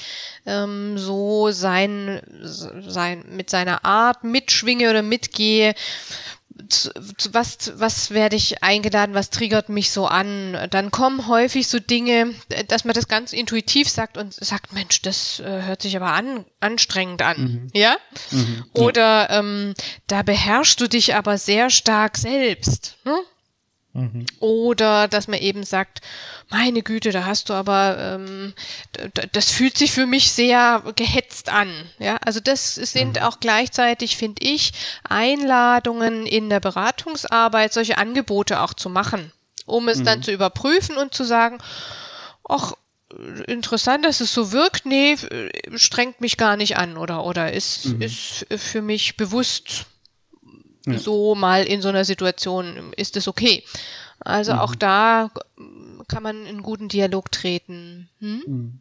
ähm, 0.45 0.97
so 0.97 1.51
sein, 1.51 2.21
sein, 2.41 3.23
mit 3.29 3.49
seiner 3.49 3.85
Art 3.85 4.23
mitschwinge 4.23 4.89
oder 4.89 5.01
mitgehe, 5.01 5.75
zu, 6.69 6.91
zu 7.17 7.33
was, 7.33 7.73
was 7.75 8.11
werde 8.11 8.35
ich 8.35 8.63
eingeladen, 8.63 9.15
was 9.15 9.29
triggert 9.29 9.69
mich 9.69 9.91
so 9.91 10.07
an? 10.07 10.57
Dann 10.69 10.91
kommen 10.91 11.27
häufig 11.27 11.67
so 11.67 11.79
Dinge, 11.79 12.33
dass 12.67 12.85
man 12.85 12.93
das 12.93 13.07
ganz 13.07 13.33
intuitiv 13.33 13.89
sagt 13.89 14.17
und 14.17 14.33
sagt, 14.33 14.73
Mensch, 14.73 15.01
das 15.01 15.39
äh, 15.39 15.63
hört 15.63 15.81
sich 15.81 15.95
aber 15.95 16.13
an, 16.13 16.45
anstrengend 16.59 17.21
an. 17.21 17.69
Ja? 17.73 17.95
Mhm. 18.31 18.65
Oder 18.73 19.29
ähm, 19.29 19.73
da 20.07 20.23
beherrschst 20.23 20.79
du 20.79 20.87
dich 20.87 21.15
aber 21.15 21.37
sehr 21.37 21.69
stark 21.69 22.17
selbst. 22.17 22.97
Ne? 23.05 23.17
Mhm. 23.93 24.25
Oder 24.39 25.07
dass 25.07 25.27
man 25.27 25.39
eben 25.39 25.63
sagt, 25.63 26.01
meine 26.49 26.81
Güte, 26.81 27.11
da 27.11 27.25
hast 27.25 27.49
du 27.49 27.53
aber, 27.53 27.97
ähm, 27.99 28.53
das 29.31 29.51
fühlt 29.51 29.77
sich 29.77 29.91
für 29.91 30.07
mich 30.07 30.31
sehr 30.31 30.83
gehetzt 30.95 31.49
an. 31.49 31.69
Ja, 31.99 32.17
also 32.17 32.39
das 32.39 32.75
sind 32.75 33.21
auch 33.21 33.39
gleichzeitig, 33.39 34.17
finde 34.17 34.43
ich, 34.43 34.73
Einladungen 35.07 36.25
in 36.25 36.49
der 36.49 36.59
Beratungsarbeit, 36.59 37.71
solche 37.71 37.99
Angebote 37.99 38.61
auch 38.61 38.73
zu 38.73 38.89
machen, 38.89 39.31
um 39.67 39.87
es 39.87 40.01
dann 40.01 40.23
zu 40.23 40.31
überprüfen 40.31 40.97
und 40.97 41.13
zu 41.13 41.23
sagen, 41.23 41.59
ach, 42.49 42.73
interessant, 43.45 44.05
dass 44.05 44.21
es 44.21 44.33
so 44.33 44.51
wirkt, 44.51 44.87
nee, 44.87 45.17
strengt 45.75 46.19
mich 46.19 46.37
gar 46.37 46.57
nicht 46.57 46.77
an 46.77 46.97
oder, 46.97 47.25
oder 47.25 47.53
ist, 47.53 47.85
ist 47.85 48.47
für 48.57 48.81
mich 48.81 49.17
bewusst 49.17 49.85
Ja. 50.85 50.97
so 50.97 51.35
mal 51.35 51.63
in 51.63 51.81
so 51.81 51.89
einer 51.89 52.05
Situation 52.05 52.93
ist 52.97 53.15
es 53.15 53.27
okay. 53.27 53.63
Also 54.19 54.53
auch 54.53 54.75
da 54.75 55.31
kann 56.07 56.23
man 56.23 56.45
in 56.45 56.61
guten 56.61 56.87
Dialog 56.87 57.31
treten. 57.31 58.09
Hm? 58.19 58.79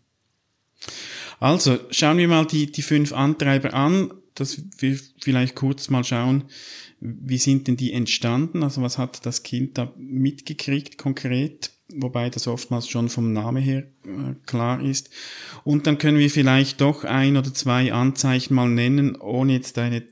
Also, 1.40 1.78
schauen 1.90 2.18
wir 2.18 2.28
mal 2.28 2.46
die, 2.46 2.70
die 2.70 2.82
fünf 2.82 3.12
Antreiber 3.12 3.74
an, 3.74 4.12
dass 4.34 4.62
wir 4.78 4.98
vielleicht 5.20 5.56
kurz 5.56 5.90
mal 5.90 6.04
schauen, 6.04 6.44
wie 7.00 7.38
sind 7.38 7.66
denn 7.66 7.76
die 7.76 7.92
entstanden? 7.92 8.62
Also, 8.62 8.82
was 8.82 8.98
hat 8.98 9.26
das 9.26 9.42
Kind 9.42 9.78
da 9.78 9.92
mitgekriegt 9.96 10.98
konkret? 10.98 11.72
Wobei 11.94 12.30
das 12.30 12.46
oftmals 12.46 12.88
schon 12.88 13.08
vom 13.08 13.32
Namen 13.32 13.62
her 13.62 13.84
äh, 14.04 14.34
klar 14.46 14.80
ist. 14.82 15.10
Und 15.62 15.86
dann 15.86 15.98
können 15.98 16.18
wir 16.18 16.30
vielleicht 16.30 16.80
doch 16.80 17.04
ein 17.04 17.36
oder 17.36 17.52
zwei 17.52 17.92
Anzeichen 17.92 18.54
mal 18.54 18.68
nennen, 18.68 19.16
ohne 19.16 19.52
jetzt 19.52 19.76
eine 19.78 20.02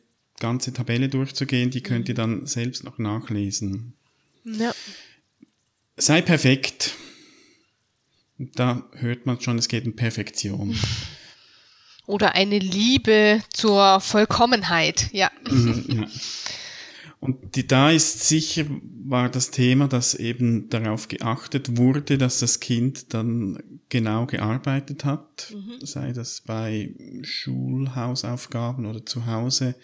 ganze 0.41 0.73
Tabelle 0.73 1.09
durchzugehen. 1.09 1.71
Die 1.71 1.83
könnt 1.83 2.09
ihr 2.09 2.15
dann 2.15 2.47
selbst 2.47 2.83
noch 2.83 2.99
nachlesen. 2.99 3.95
Ja. 4.45 4.73
Sei 5.97 6.23
perfekt. 6.23 6.95
Da 8.39 8.89
hört 8.95 9.27
man 9.27 9.41
schon, 9.41 9.59
es 9.59 9.69
geht 9.69 9.87
um 9.87 9.95
Perfektion. 9.95 10.77
Oder 12.07 12.35
eine 12.35 12.59
Liebe 12.59 13.41
zur 13.53 14.01
Vollkommenheit. 14.01 15.11
Ja. 15.13 15.31
Mhm, 15.49 15.85
ja. 15.89 16.07
Und 17.21 17.55
die, 17.55 17.67
da 17.67 17.91
ist 17.91 18.27
sicher, 18.27 18.65
war 19.05 19.29
das 19.29 19.51
Thema, 19.51 19.89
dass 19.89 20.15
eben 20.15 20.71
darauf 20.71 21.07
geachtet 21.07 21.77
wurde, 21.77 22.17
dass 22.17 22.41
das 22.41 22.61
Kind 22.61 23.13
dann 23.13 23.63
genau 23.91 24.25
gearbeitet 24.25 25.05
hat, 25.05 25.55
sei 25.83 26.13
das 26.13 26.41
bei 26.41 26.95
Schulhausaufgaben 27.23 28.87
oder 28.87 29.05
zu 29.05 29.27
Hause. 29.27 29.75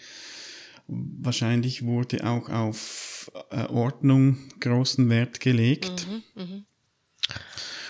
Wahrscheinlich 0.87 1.83
wurde 1.83 2.25
auch 2.25 2.49
auf 2.49 3.31
äh, 3.51 3.65
Ordnung 3.65 4.37
großen 4.59 5.09
Wert 5.09 5.39
gelegt. 5.39 6.07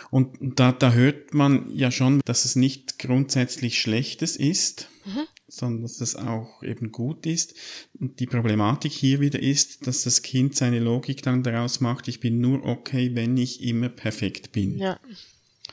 Und 0.10 0.38
da, 0.40 0.72
da 0.72 0.94
hört 0.94 1.34
man 1.34 1.70
ja 1.70 1.92
schon, 1.92 2.22
dass 2.26 2.46
es 2.46 2.56
nicht 2.56 2.98
grundsätzlich 2.98 3.80
Schlechtes 3.80 4.36
ist, 4.38 4.90
sondern 5.48 5.84
dass 5.84 6.02
es 6.02 6.16
auch 6.16 6.64
eben 6.64 6.92
gut 6.92 7.26
ist. 7.26 7.56
Und 8.00 8.20
die 8.20 8.26
Problematik 8.26 8.92
hier 8.92 9.20
wieder 9.20 9.40
ist, 9.40 9.88
dass 9.88 10.04
das 10.04 10.22
Kind 10.22 10.56
seine 10.56 10.80
Logik 10.80 11.24
dann 11.24 11.44
daraus 11.44 11.80
macht, 11.80 12.08
ich 12.08 12.20
bin 12.20 12.40
nur 12.40 12.66
okay, 12.66 13.16
wenn 13.16 13.38
ich 13.38 13.64
immer 13.64 13.90
perfekt 13.90 14.52
bin. 14.52 14.78
Ja. 14.78 15.00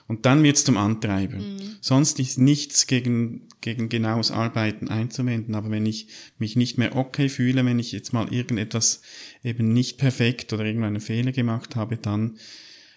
Und 0.06 0.26
dann 0.26 0.42
wird's 0.42 0.64
zum 0.64 0.76
Antreiber. 0.76 1.38
Sonst 1.80 2.20
ist 2.20 2.38
nichts 2.38 2.87
gegen, 2.87 3.49
gegen 3.62 3.88
genaues 3.88 4.30
Arbeiten 4.30 4.88
einzuwenden. 4.88 5.54
Aber 5.54 5.70
wenn 5.70 5.87
ich 5.87 6.08
mich 6.38 6.56
nicht 6.56 6.76
mehr 6.76 6.94
okay 6.94 7.28
fühle, 7.28 7.64
wenn 7.64 7.78
ich 7.78 7.92
jetzt 7.92 8.12
mal 8.12 8.32
irgendetwas 8.32 9.00
eben 9.42 9.73
nicht 9.73 9.96
perfekt 9.96 10.52
oder 10.52 10.64
irgendeinen 10.64 11.00
Fehler 11.00 11.32
gemacht 11.32 11.75
habe, 11.75 11.96
dann 11.96 12.38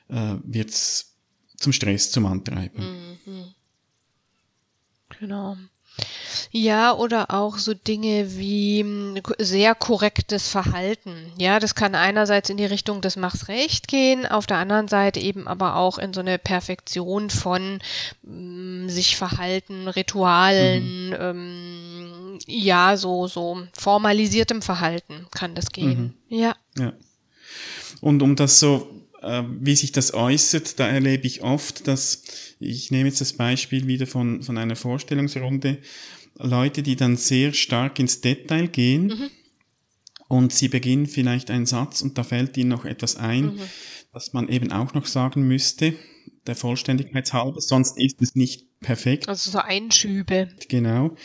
äh, 0.09 0.35
wird's 0.43 1.15
zum 1.55 1.71
Stress, 1.71 2.11
zum 2.11 2.25
Antreiber. 2.25 2.83
Genau. 5.19 5.57
Ja, 6.51 6.93
oder 6.93 7.31
auch 7.31 7.57
so 7.57 7.73
Dinge 7.73 8.37
wie 8.37 8.83
mh, 8.83 9.21
sehr 9.39 9.75
korrektes 9.75 10.49
Verhalten. 10.49 11.31
Ja, 11.37 11.59
das 11.59 11.75
kann 11.75 11.95
einerseits 11.95 12.49
in 12.49 12.57
die 12.57 12.65
Richtung 12.65 13.01
des 13.01 13.15
Machs 13.15 13.47
recht 13.47 13.87
gehen, 13.87 14.25
auf 14.25 14.47
der 14.47 14.57
anderen 14.57 14.87
Seite 14.87 15.19
eben 15.19 15.47
aber 15.47 15.75
auch 15.75 15.97
in 15.97 16.13
so 16.13 16.21
eine 16.21 16.37
Perfektion 16.37 17.29
von 17.29 17.79
mh, 18.23 18.89
sich 18.89 19.17
Verhalten, 19.17 19.87
Ritualen, 19.87 21.15
ähm, 21.19 22.39
ja, 22.45 22.97
so, 22.97 23.27
so 23.27 23.63
formalisiertem 23.77 24.61
Verhalten 24.61 25.27
kann 25.31 25.55
das 25.55 25.71
gehen. 25.71 26.13
Ja. 26.29 26.55
Ja. 26.77 26.93
Und 28.01 28.21
um 28.21 28.35
das 28.35 28.59
so, 28.59 28.87
wie 29.21 29.75
sich 29.75 29.91
das 29.91 30.13
äußert, 30.13 30.79
da 30.79 30.87
erlebe 30.87 31.25
ich 31.27 31.41
oft, 31.41 31.87
dass, 31.87 32.23
ich 32.59 32.91
nehme 32.91 33.09
jetzt 33.09 33.21
das 33.21 33.33
Beispiel 33.33 33.87
wieder 33.87 34.07
von, 34.07 34.43
von 34.43 34.57
einer 34.57 34.75
Vorstellungsrunde, 34.75 35.79
Leute, 36.37 36.83
die 36.83 36.95
dann 36.95 37.17
sehr 37.17 37.53
stark 37.53 37.99
ins 37.99 38.21
Detail 38.21 38.67
gehen 38.67 39.29
und 40.27 40.53
sie 40.53 40.67
beginnen 40.67 41.07
vielleicht 41.07 41.49
einen 41.49 41.65
Satz 41.65 42.01
und 42.01 42.17
da 42.17 42.23
fällt 42.23 42.57
ihnen 42.57 42.69
noch 42.69 42.85
etwas 42.85 43.15
ein, 43.15 43.59
was 44.11 44.33
man 44.33 44.49
eben 44.49 44.71
auch 44.71 44.93
noch 44.93 45.07
sagen 45.07 45.47
müsste, 45.47 45.93
der 46.45 46.55
Vollständigkeit 46.55 47.31
halber, 47.33 47.59
sonst 47.59 47.97
ist 47.97 48.21
es 48.21 48.35
nicht 48.35 48.65
perfekt. 48.79 49.27
Also 49.27 49.51
so 49.51 49.57
Einschübe. 49.57 50.49
Genau. 50.69 51.15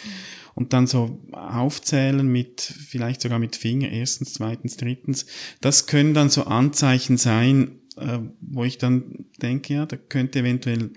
und 0.54 0.72
dann 0.72 0.86
so 0.86 1.20
aufzählen 1.32 2.26
mit, 2.26 2.60
vielleicht 2.60 3.22
sogar 3.22 3.38
mit 3.38 3.56
Finger, 3.56 3.90
erstens, 3.90 4.34
zweitens, 4.34 4.76
drittens. 4.76 5.26
Das 5.60 5.86
können 5.86 6.14
dann 6.14 6.28
so 6.28 6.44
Anzeichen 6.44 7.16
sein, 7.16 7.81
äh, 7.96 8.18
wo 8.40 8.64
ich 8.64 8.78
dann 8.78 9.26
denke, 9.40 9.74
ja, 9.74 9.86
da 9.86 9.96
könnte 9.96 10.40
eventuell 10.40 10.90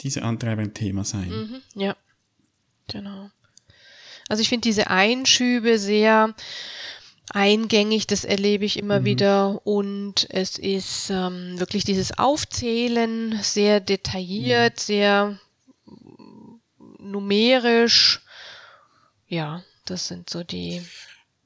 dieser 0.00 0.22
Antreiber 0.22 0.62
ein 0.62 0.74
Thema 0.74 1.04
sein. 1.04 1.28
Mhm, 1.28 1.62
ja, 1.74 1.96
genau. 2.88 3.30
Also 4.28 4.42
ich 4.42 4.48
finde 4.48 4.68
diese 4.68 4.90
Einschübe 4.90 5.78
sehr 5.78 6.34
eingängig, 7.30 8.06
das 8.06 8.24
erlebe 8.24 8.64
ich 8.64 8.78
immer 8.78 9.00
mhm. 9.00 9.04
wieder. 9.04 9.66
Und 9.66 10.26
es 10.30 10.58
ist 10.58 11.10
ähm, 11.10 11.58
wirklich 11.58 11.84
dieses 11.84 12.18
Aufzählen 12.18 13.38
sehr 13.42 13.80
detailliert, 13.80 14.74
mhm. 14.74 14.82
sehr 14.82 15.38
numerisch. 16.98 18.20
Ja, 19.26 19.62
das 19.84 20.08
sind 20.08 20.30
so 20.30 20.42
die. 20.42 20.82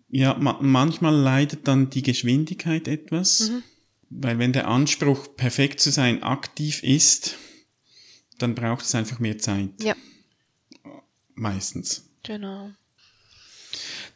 Ja, 0.09 0.35
ma 0.35 0.59
manchmal 0.61 1.15
leidet 1.15 1.67
dann 1.67 1.91
die 1.91 2.03
Geschwindigkeit 2.03 2.87
etwas, 2.87 3.49
mhm. 3.49 3.63
Weil 4.21 4.39
wenn 4.39 4.53
der 4.53 4.69
Anspruch, 4.69 5.37
perfekt 5.37 5.81
zu 5.81 5.91
sein, 5.91 6.23
aktiv 6.23 6.83
ist, 6.83 7.37
dann 8.39 8.55
braucht 8.55 8.85
es 8.85 8.95
einfach 8.95 9.19
mehr 9.19 9.39
Zeit. 9.39 9.71
Ja. 9.81 9.95
Meistens. 11.35 12.09
Genau. 12.23 12.71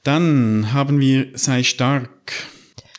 Dann 0.03 0.73
haben 0.73 1.01
wir 1.01 1.37
Sei 1.37 1.63
stark 1.63 2.33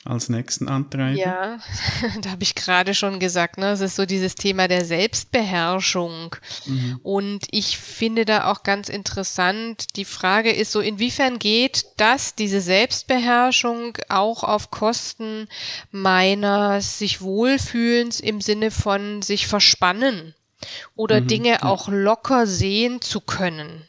als 0.09 0.29
nächsten 0.29 0.67
Antreiber. 0.69 1.17
Ja, 1.17 1.59
da 2.21 2.31
habe 2.31 2.43
ich 2.43 2.55
gerade 2.55 2.93
schon 2.93 3.19
gesagt, 3.19 3.57
ne, 3.57 3.71
es 3.71 3.81
ist 3.81 3.95
so 3.95 4.05
dieses 4.05 4.35
Thema 4.35 4.67
der 4.67 4.85
Selbstbeherrschung. 4.85 6.35
Mhm. 6.65 6.99
Und 7.03 7.45
ich 7.51 7.77
finde 7.77 8.25
da 8.25 8.51
auch 8.51 8.63
ganz 8.63 8.89
interessant, 8.89 9.95
die 9.95 10.05
Frage 10.05 10.51
ist 10.51 10.71
so, 10.71 10.79
inwiefern 10.79 11.39
geht 11.39 11.85
das, 11.97 12.35
diese 12.35 12.61
Selbstbeherrschung, 12.61 13.97
auch 14.09 14.43
auf 14.43 14.71
Kosten 14.71 15.47
meiner 15.91 16.81
sich 16.81 17.21
Wohlfühlens 17.21 18.19
im 18.19 18.41
Sinne 18.41 18.71
von 18.71 19.21
sich 19.21 19.47
verspannen 19.47 20.33
oder 20.95 21.21
mhm, 21.21 21.27
Dinge 21.27 21.49
ja. 21.49 21.63
auch 21.63 21.87
locker 21.89 22.47
sehen 22.47 23.01
zu 23.01 23.21
können? 23.21 23.83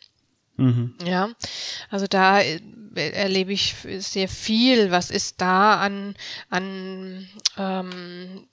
Mhm. 0.57 0.95
Ja, 1.05 1.31
also 1.89 2.07
da 2.09 2.41
äh, 2.41 2.61
erlebe 2.99 3.53
ich 3.53 3.75
sehr 3.99 4.29
viel. 4.29 4.91
Was 4.91 5.11
ist 5.11 5.41
da 5.41 5.81
an, 5.81 6.15
an 6.51 7.29
ähm, 7.57 8.47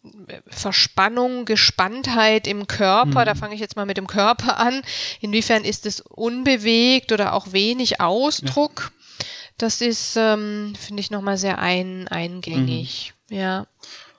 Verspannung, 0.48 1.46
Gespanntheit 1.46 2.48
im 2.48 2.68
Körper? 2.68 3.22
Mhm. 3.22 3.26
Da 3.26 3.36
fange 3.36 3.56
ich 3.56 3.62
jetzt 3.62 3.76
mal 3.76 3.86
mit 3.86 3.98
dem 3.98 4.08
Körper 4.08 4.58
an. 4.58 4.82
Inwiefern 5.22 5.64
ist 5.64 5.86
es 5.86 6.02
unbewegt 6.02 7.12
oder 7.12 7.34
auch 7.34 7.52
wenig 7.52 8.02
Ausdruck? 8.02 8.92
Ja. 8.92 9.26
Das 9.58 9.82
ist, 9.82 10.16
ähm, 10.18 10.74
finde 10.78 11.02
ich, 11.02 11.12
nochmal 11.12 11.38
sehr 11.38 11.60
ein, 11.60 12.08
eingängig. 12.08 13.14
Mhm. 13.30 13.38
Ja. 13.38 13.68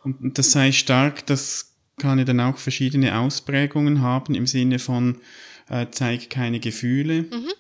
Und 0.02 0.38
das 0.38 0.52
sei 0.52 0.72
stark, 0.72 1.26
das 1.26 1.74
kann 1.98 2.18
ja 2.18 2.24
dann 2.24 2.40
auch 2.40 2.58
verschiedene 2.58 3.18
Ausprägungen 3.18 4.02
haben 4.02 4.34
im 4.34 4.46
Sinne 4.46 4.78
von 4.78 5.20
äh, 5.68 5.86
zeig 5.90 6.30
keine 6.30 6.60
Gefühle. 6.60 7.22
Mhm 7.22 7.52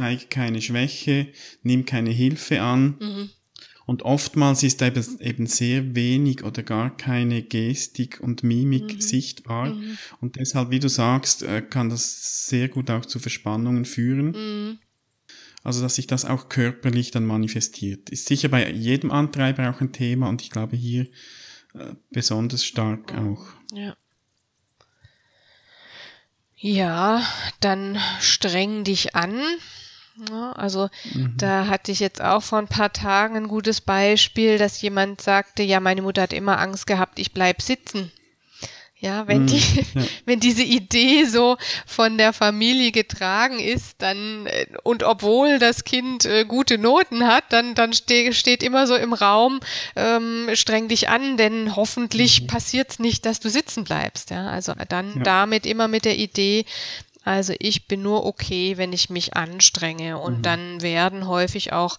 zeig 0.00 0.30
keine 0.30 0.62
Schwäche, 0.62 1.28
nimm 1.62 1.84
keine 1.84 2.10
Hilfe 2.10 2.62
an. 2.62 2.96
Mhm. 3.00 3.30
Und 3.84 4.02
oftmals 4.02 4.62
ist 4.62 4.82
eben, 4.82 5.46
sehr 5.46 5.94
wenig 5.94 6.44
oder 6.44 6.62
gar 6.62 6.96
keine 6.96 7.42
Gestik 7.42 8.20
und 8.20 8.42
Mimik 8.44 8.94
mhm. 8.94 9.00
sichtbar. 9.00 9.74
Mhm. 9.74 9.98
Und 10.20 10.36
deshalb, 10.36 10.70
wie 10.70 10.78
du 10.78 10.88
sagst, 10.88 11.42
äh, 11.42 11.60
kann 11.60 11.90
das 11.90 12.46
sehr 12.46 12.68
gut 12.68 12.88
auch 12.88 13.04
zu 13.04 13.18
Verspannungen 13.18 13.84
führen. 13.84 14.30
Mhm. 14.30 14.78
Also, 15.62 15.82
dass 15.82 15.96
sich 15.96 16.06
das 16.06 16.24
auch 16.24 16.48
körperlich 16.48 17.10
dann 17.10 17.26
manifestiert. 17.26 18.08
Ist 18.08 18.28
sicher 18.28 18.48
bei 18.48 18.70
jedem 18.70 19.10
Antreiber 19.10 19.68
auch 19.68 19.80
ein 19.80 19.92
Thema 19.92 20.28
und 20.28 20.40
ich 20.40 20.50
glaube 20.50 20.76
hier 20.76 21.02
äh, 21.74 21.94
besonders 22.10 22.64
stark 22.64 23.12
auch. 23.12 23.44
Ja. 23.74 23.96
Ja, 26.62 27.26
dann 27.60 27.98
streng 28.20 28.84
dich 28.84 29.14
an. 29.14 29.40
Ja, 30.28 30.52
also 30.52 30.88
mhm. 31.14 31.34
da 31.36 31.66
hatte 31.66 31.92
ich 31.92 32.00
jetzt 32.00 32.20
auch 32.20 32.42
vor 32.42 32.58
ein 32.58 32.68
paar 32.68 32.92
Tagen 32.92 33.36
ein 33.36 33.48
gutes 33.48 33.80
Beispiel, 33.80 34.58
dass 34.58 34.82
jemand 34.82 35.20
sagte, 35.20 35.62
ja, 35.62 35.80
meine 35.80 36.02
Mutter 36.02 36.22
hat 36.22 36.32
immer 36.32 36.58
Angst 36.58 36.86
gehabt, 36.86 37.18
ich 37.18 37.32
bleib 37.32 37.62
sitzen. 37.62 38.12
Ja, 39.00 39.26
wenn 39.26 39.42
mhm, 39.42 39.46
die, 39.46 39.58
ja. 39.58 40.02
wenn 40.26 40.40
diese 40.40 40.62
Idee 40.62 41.24
so 41.24 41.56
von 41.86 42.18
der 42.18 42.34
Familie 42.34 42.92
getragen 42.92 43.58
ist, 43.58 43.94
dann 43.98 44.46
äh, 44.46 44.66
und 44.82 45.04
obwohl 45.04 45.58
das 45.58 45.84
Kind 45.84 46.26
äh, 46.26 46.44
gute 46.44 46.76
Noten 46.76 47.26
hat, 47.26 47.44
dann 47.48 47.74
dann 47.74 47.94
ste 47.94 48.34
steht 48.34 48.62
immer 48.62 48.86
so 48.86 48.94
im 48.94 49.14
Raum, 49.14 49.60
ähm, 49.96 50.50
streng 50.52 50.88
dich 50.88 51.08
an, 51.08 51.38
denn 51.38 51.76
hoffentlich 51.76 52.42
mhm. 52.42 52.46
passiert's 52.48 52.98
nicht, 52.98 53.24
dass 53.24 53.40
du 53.40 53.48
sitzen 53.48 53.84
bleibst. 53.84 54.28
Ja, 54.30 54.48
also 54.48 54.74
dann 54.90 55.16
ja. 55.16 55.22
damit 55.22 55.64
immer 55.64 55.88
mit 55.88 56.04
der 56.04 56.18
Idee, 56.18 56.66
also 57.22 57.52
ich 57.58 57.86
bin 57.86 58.02
nur 58.02 58.24
okay, 58.24 58.76
wenn 58.76 58.92
ich 58.92 59.10
mich 59.10 59.36
anstrenge. 59.36 60.18
Und 60.18 60.38
mhm. 60.38 60.42
dann 60.42 60.82
werden 60.82 61.28
häufig 61.28 61.72
auch 61.72 61.98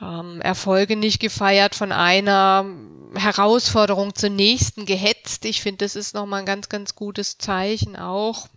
ähm, 0.00 0.40
Erfolge 0.40 0.96
nicht 0.96 1.20
gefeiert 1.20 1.74
von 1.74 1.92
einer 1.92 2.66
Herausforderung 3.14 4.14
zur 4.14 4.30
nächsten 4.30 4.86
gehetzt. 4.86 5.44
Ich 5.44 5.60
finde, 5.60 5.84
das 5.84 5.96
ist 5.96 6.14
nochmal 6.14 6.40
ein 6.40 6.46
ganz, 6.46 6.68
ganz 6.68 6.94
gutes 6.94 7.38
Zeichen 7.38 7.96
auch. 7.96 8.48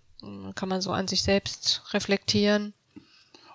Kann 0.56 0.70
man 0.70 0.82
so 0.82 0.92
an 0.92 1.08
sich 1.08 1.24
selbst 1.24 1.82
reflektieren. 1.92 2.74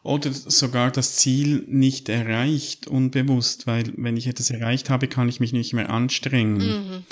Oder 0.03 0.33
sogar 0.33 0.91
das 0.91 1.17
Ziel 1.17 1.65
nicht 1.67 2.09
erreicht, 2.09 2.87
unbewusst, 2.87 3.67
weil 3.67 3.93
wenn 3.97 4.17
ich 4.17 4.27
etwas 4.27 4.51
erreicht 4.51 4.91
habe, 4.91 5.09
kann 5.09 5.29
ich 5.29 5.41
mich 5.41 5.53
nicht 5.53 5.73
mehr 5.73 5.91
anstrengen. 5.91 6.57
Mhm. 6.57 7.05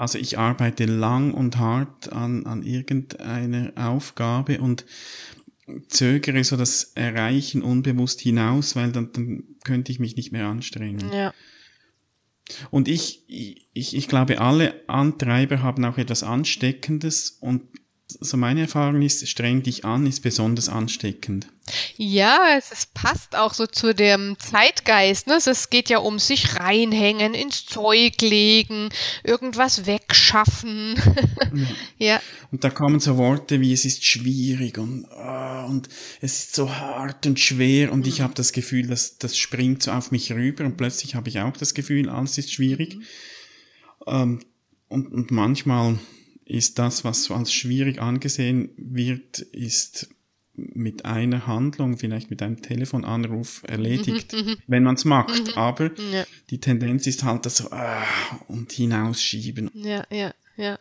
Also 0.00 0.18
ich 0.18 0.38
arbeite 0.38 0.86
lang 0.86 1.34
und 1.34 1.58
hart 1.58 2.10
an, 2.10 2.46
an 2.46 2.62
irgendeiner 2.62 3.72
Aufgabe 3.76 4.58
und 4.58 4.86
zögere 5.88 6.42
so 6.42 6.56
das 6.56 6.92
Erreichen 6.94 7.60
unbewusst 7.60 8.22
hinaus, 8.22 8.74
weil 8.76 8.92
dann, 8.92 9.12
dann 9.12 9.44
könnte 9.62 9.92
ich 9.92 9.98
mich 10.00 10.16
nicht 10.16 10.32
mehr 10.32 10.46
anstrengen. 10.46 11.12
Ja. 11.12 11.34
Und 12.70 12.88
ich, 12.88 13.24
ich, 13.28 13.94
ich 13.94 14.08
glaube, 14.08 14.40
alle 14.40 14.88
Antreiber 14.88 15.62
haben 15.62 15.84
auch 15.84 15.98
etwas 15.98 16.22
Ansteckendes 16.22 17.36
und 17.38 17.60
so 18.20 18.36
meine 18.36 18.62
Erfahrung 18.62 19.02
ist, 19.02 19.26
streng 19.28 19.62
dich 19.62 19.84
an, 19.84 20.06
ist 20.06 20.20
besonders 20.20 20.68
ansteckend. 20.68 21.46
Ja, 21.96 22.56
es 22.56 22.72
ist, 22.72 22.94
passt 22.94 23.36
auch 23.36 23.54
so 23.54 23.66
zu 23.66 23.94
dem 23.94 24.36
Zeitgeist. 24.38 25.26
Ne? 25.26 25.34
Es 25.34 25.70
geht 25.70 25.88
ja 25.88 25.98
um 25.98 26.18
sich 26.18 26.56
reinhängen, 26.56 27.34
ins 27.34 27.66
Zeug 27.66 28.20
legen, 28.20 28.88
irgendwas 29.22 29.86
wegschaffen. 29.86 30.96
ja. 31.54 31.66
ja. 32.14 32.22
Und 32.50 32.64
da 32.64 32.70
kommen 32.70 32.98
so 32.98 33.16
Worte 33.16 33.60
wie 33.60 33.72
es 33.72 33.84
ist 33.84 34.04
schwierig 34.04 34.78
und, 34.78 35.06
oh, 35.10 35.66
und 35.68 35.88
es 36.20 36.40
ist 36.40 36.54
so 36.54 36.74
hart 36.74 37.26
und 37.26 37.38
schwer 37.38 37.92
und 37.92 38.00
mhm. 38.00 38.08
ich 38.08 38.20
habe 38.20 38.34
das 38.34 38.52
Gefühl, 38.52 38.88
dass 38.88 39.18
das 39.18 39.38
springt 39.38 39.82
so 39.82 39.92
auf 39.92 40.10
mich 40.10 40.32
rüber 40.32 40.64
und 40.64 40.76
plötzlich 40.76 41.14
habe 41.14 41.28
ich 41.28 41.38
auch 41.38 41.56
das 41.56 41.74
Gefühl, 41.74 42.08
alles 42.08 42.38
ist 42.38 42.52
schwierig. 42.52 42.96
Mhm. 42.96 43.04
Ähm, 44.06 44.40
und, 44.88 45.12
und 45.12 45.30
manchmal 45.30 45.98
ist 46.50 46.78
das, 46.78 47.04
was 47.04 47.24
so 47.24 47.34
als 47.34 47.52
schwierig 47.52 48.00
angesehen 48.00 48.70
wird, 48.76 49.38
ist 49.38 50.08
mit 50.54 51.04
einer 51.04 51.46
Handlung, 51.46 51.96
vielleicht 51.96 52.30
mit 52.30 52.42
einem 52.42 52.60
Telefonanruf 52.60 53.62
erledigt, 53.66 54.32
mhm, 54.32 54.38
mhm. 54.38 54.56
wenn 54.66 54.82
man 54.82 54.96
es 54.96 55.04
macht. 55.04 55.48
Mhm. 55.48 55.54
Aber 55.54 55.90
ja. 56.12 56.24
die 56.50 56.58
Tendenz 56.58 57.06
ist 57.06 57.24
halt 57.24 57.46
das 57.46 57.58
so 57.58 57.70
ah, 57.70 58.04
und 58.48 58.72
hinausschieben. 58.72 59.70
Ja, 59.74 60.04
ja, 60.10 60.32
ja. 60.56 60.78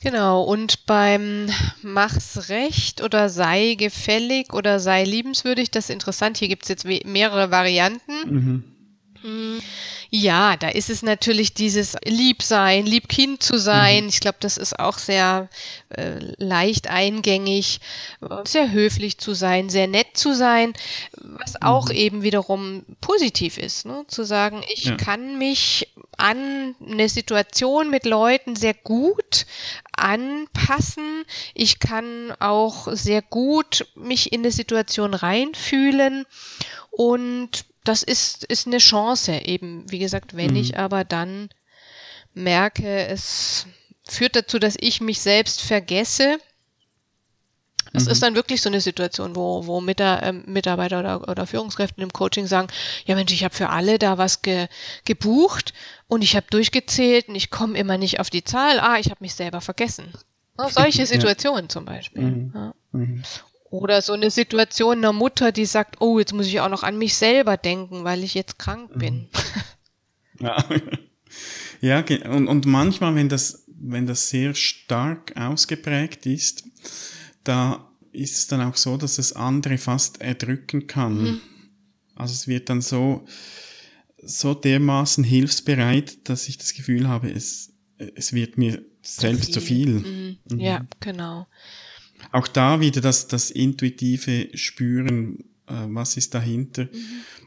Genau, 0.00 0.44
und 0.44 0.86
beim 0.86 1.50
Mach's 1.82 2.48
recht 2.48 3.02
oder 3.02 3.28
sei 3.28 3.74
gefällig 3.74 4.52
oder 4.52 4.78
sei 4.78 5.04
liebenswürdig, 5.04 5.70
das 5.70 5.86
ist 5.86 5.90
interessant, 5.90 6.38
hier 6.38 6.48
gibt 6.48 6.62
es 6.62 6.68
jetzt 6.68 6.84
mehrere 6.84 7.50
Varianten. 7.50 8.64
Mhm. 9.22 9.62
Ja, 10.10 10.56
da 10.56 10.68
ist 10.68 10.88
es 10.88 11.02
natürlich 11.02 11.52
dieses 11.52 11.94
Liebsein, 12.04 12.86
Liebkind 12.86 13.42
zu 13.42 13.58
sein. 13.58 14.04
Mhm. 14.04 14.08
Ich 14.08 14.20
glaube, 14.20 14.38
das 14.40 14.56
ist 14.56 14.78
auch 14.78 14.96
sehr 14.96 15.50
äh, 15.90 16.18
leicht 16.38 16.88
eingängig, 16.88 17.80
sehr 18.44 18.72
höflich 18.72 19.18
zu 19.18 19.34
sein, 19.34 19.68
sehr 19.68 19.86
nett 19.86 20.16
zu 20.16 20.34
sein, 20.34 20.72
was 21.12 21.60
auch 21.60 21.88
mhm. 21.88 21.94
eben 21.94 22.22
wiederum 22.22 22.84
positiv 23.02 23.58
ist, 23.58 23.84
ne? 23.84 24.04
zu 24.08 24.24
sagen, 24.24 24.62
ich 24.72 24.84
ja. 24.84 24.96
kann 24.96 25.36
mich 25.36 25.92
an 26.16 26.74
eine 26.84 27.08
Situation 27.08 27.90
mit 27.90 28.06
Leuten 28.06 28.56
sehr 28.56 28.74
gut 28.74 29.46
anpassen. 29.92 31.24
Ich 31.54 31.80
kann 31.80 32.32
auch 32.40 32.88
sehr 32.92 33.22
gut 33.22 33.86
mich 33.94 34.32
in 34.32 34.40
eine 34.40 34.52
Situation 34.52 35.14
reinfühlen 35.14 36.26
und 36.90 37.66
das 37.88 38.02
ist, 38.02 38.44
ist 38.44 38.66
eine 38.66 38.78
Chance 38.78 39.32
eben. 39.32 39.90
Wie 39.90 39.98
gesagt, 39.98 40.36
wenn 40.36 40.50
mhm. 40.50 40.56
ich 40.56 40.78
aber 40.78 41.04
dann 41.04 41.48
merke, 42.34 43.06
es 43.06 43.66
führt 44.06 44.36
dazu, 44.36 44.58
dass 44.58 44.76
ich 44.78 45.00
mich 45.00 45.20
selbst 45.20 45.62
vergesse, 45.62 46.38
Das 47.92 48.04
mhm. 48.04 48.10
ist 48.10 48.22
dann 48.22 48.34
wirklich 48.34 48.60
so 48.60 48.68
eine 48.68 48.80
Situation, 48.80 49.34
wo, 49.34 49.66
wo 49.66 49.80
äh, 49.80 50.32
Mitarbeiter 50.32 51.00
oder, 51.00 51.28
oder 51.28 51.46
Führungskräfte 51.46 52.02
im 52.02 52.12
Coaching 52.12 52.46
sagen, 52.46 52.68
ja 53.06 53.14
Mensch, 53.14 53.32
ich 53.32 53.44
habe 53.44 53.54
für 53.54 53.70
alle 53.70 53.98
da 53.98 54.18
was 54.18 54.42
ge, 54.42 54.68
gebucht 55.04 55.72
und 56.06 56.22
ich 56.22 56.36
habe 56.36 56.46
durchgezählt 56.50 57.28
und 57.28 57.34
ich 57.34 57.50
komme 57.50 57.78
immer 57.78 57.96
nicht 57.96 58.20
auf 58.20 58.28
die 58.28 58.44
Zahl. 58.44 58.78
Ah, 58.80 58.98
ich 58.98 59.06
habe 59.06 59.20
mich 59.20 59.34
selber 59.34 59.60
vergessen. 59.60 60.12
Ja, 60.60 60.68
solche 60.70 61.06
Situationen 61.06 61.66
ja. 61.66 61.68
zum 61.68 61.84
Beispiel. 61.84 62.22
Mhm. 62.22 62.52
Ja. 62.52 62.74
Mhm. 62.90 63.22
Oder 63.70 64.00
so 64.00 64.14
eine 64.14 64.30
Situation 64.30 64.98
einer 64.98 65.12
Mutter, 65.12 65.52
die 65.52 65.66
sagt, 65.66 66.00
oh, 66.00 66.18
jetzt 66.18 66.32
muss 66.32 66.46
ich 66.46 66.60
auch 66.60 66.70
noch 66.70 66.82
an 66.82 66.96
mich 66.96 67.16
selber 67.16 67.56
denken, 67.56 68.04
weil 68.04 68.24
ich 68.24 68.34
jetzt 68.34 68.58
krank 68.58 68.98
bin. 68.98 69.14
Mhm. 69.14 69.28
Ja, 70.40 70.64
ja 71.80 72.04
und, 72.30 72.46
und 72.46 72.64
manchmal, 72.64 73.14
wenn 73.16 73.28
das, 73.28 73.64
wenn 73.66 74.06
das 74.06 74.28
sehr 74.28 74.54
stark 74.54 75.36
ausgeprägt 75.36 76.26
ist, 76.26 76.62
da 77.42 77.90
ist 78.12 78.36
es 78.36 78.46
dann 78.46 78.60
auch 78.60 78.76
so, 78.76 78.96
dass 78.96 79.18
es 79.18 79.32
andere 79.32 79.78
fast 79.78 80.20
erdrücken 80.20 80.86
kann. 80.86 81.22
Mhm. 81.22 81.40
Also 82.14 82.34
es 82.34 82.48
wird 82.48 82.68
dann 82.68 82.80
so, 82.80 83.26
so 84.22 84.54
dermaßen 84.54 85.24
hilfsbereit, 85.24 86.28
dass 86.28 86.48
ich 86.48 86.58
das 86.58 86.74
Gefühl 86.74 87.08
habe, 87.08 87.30
es, 87.30 87.72
es 87.96 88.32
wird 88.32 88.58
mir 88.58 88.82
selbst 89.02 89.52
zu 89.52 89.60
viel. 89.60 89.98
Zu 89.98 90.04
viel. 90.04 90.12
Mhm. 90.12 90.38
Mhm. 90.50 90.60
Ja, 90.60 90.86
genau. 91.00 91.46
Auch 92.32 92.48
da 92.48 92.80
wieder 92.80 93.00
das, 93.00 93.28
das 93.28 93.50
intuitive 93.50 94.48
Spüren, 94.54 95.38
äh, 95.66 95.86
was 95.86 96.16
ist 96.16 96.34
dahinter. 96.34 96.84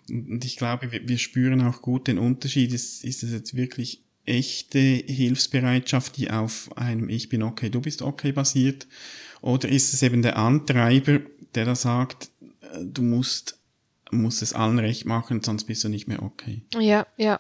Mhm. 0.10 0.34
Und 0.34 0.46
ich 0.46 0.58
glaube, 0.58 0.92
wir, 0.92 1.08
wir, 1.08 1.18
spüren 1.18 1.62
auch 1.62 1.82
gut 1.82 2.08
den 2.08 2.18
Unterschied. 2.18 2.74
Ist, 2.74 3.04
ist 3.04 3.24
es 3.24 3.32
jetzt 3.32 3.56
wirklich 3.56 4.04
echte 4.26 4.80
Hilfsbereitschaft, 4.80 6.18
die 6.18 6.32
auf 6.32 6.76
einem 6.78 7.10
Ich 7.10 7.30
bin 7.30 7.44
okay, 7.44 7.70
du 7.70 7.82
bist 7.82 8.02
okay 8.02 8.32
basiert? 8.32 8.88
Oder 9.42 9.70
ist 9.70 9.94
es 9.94 10.04
eben 10.04 10.22
der 10.22 10.38
Antreiber, 10.38 11.20
der 11.56 11.66
da 11.66 11.76
sagt, 11.76 12.30
äh, 12.62 12.84
du 12.84 13.02
musst, 13.02 13.60
musst 14.12 14.42
es 14.42 14.54
allen 14.54 14.80
recht 14.80 15.06
machen, 15.06 15.42
sonst 15.42 15.66
bist 15.66 15.84
du 15.84 15.90
nicht 15.90 16.08
mehr 16.08 16.22
okay? 16.22 16.64
Ja, 16.80 17.08
ja. 17.18 17.40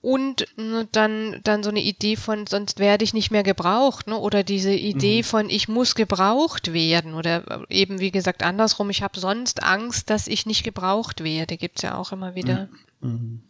Und 0.00 0.46
ne, 0.56 0.88
dann, 0.92 1.40
dann 1.44 1.62
so 1.62 1.70
eine 1.70 1.82
Idee 1.82 2.16
von, 2.16 2.46
sonst 2.46 2.78
werde 2.78 3.04
ich 3.04 3.14
nicht 3.14 3.30
mehr 3.30 3.42
gebraucht, 3.42 4.06
ne? 4.06 4.16
oder 4.16 4.42
diese 4.42 4.72
Idee 4.72 5.18
mhm. 5.18 5.24
von, 5.24 5.50
ich 5.50 5.68
muss 5.68 5.94
gebraucht 5.94 6.72
werden, 6.72 7.14
oder 7.14 7.64
eben 7.68 8.00
wie 8.00 8.10
gesagt 8.10 8.42
andersrum, 8.42 8.90
ich 8.90 9.02
habe 9.02 9.18
sonst 9.18 9.62
Angst, 9.62 10.10
dass 10.10 10.26
ich 10.26 10.46
nicht 10.46 10.64
gebraucht 10.64 11.24
werde, 11.24 11.56
gibt's 11.56 11.82
ja 11.82 11.96
auch 11.96 12.12
immer 12.12 12.34
wieder. 12.34 12.68
Mhm. 13.00 13.42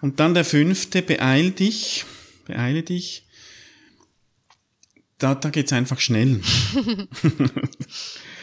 Und 0.00 0.20
dann 0.20 0.34
der 0.34 0.44
fünfte, 0.44 1.02
beeil 1.02 1.52
dich, 1.52 2.04
beeile 2.46 2.82
dich 2.82 3.26
da, 5.18 5.34
da 5.34 5.50
geht's 5.50 5.72
einfach 5.72 6.00
schnell. 6.00 6.40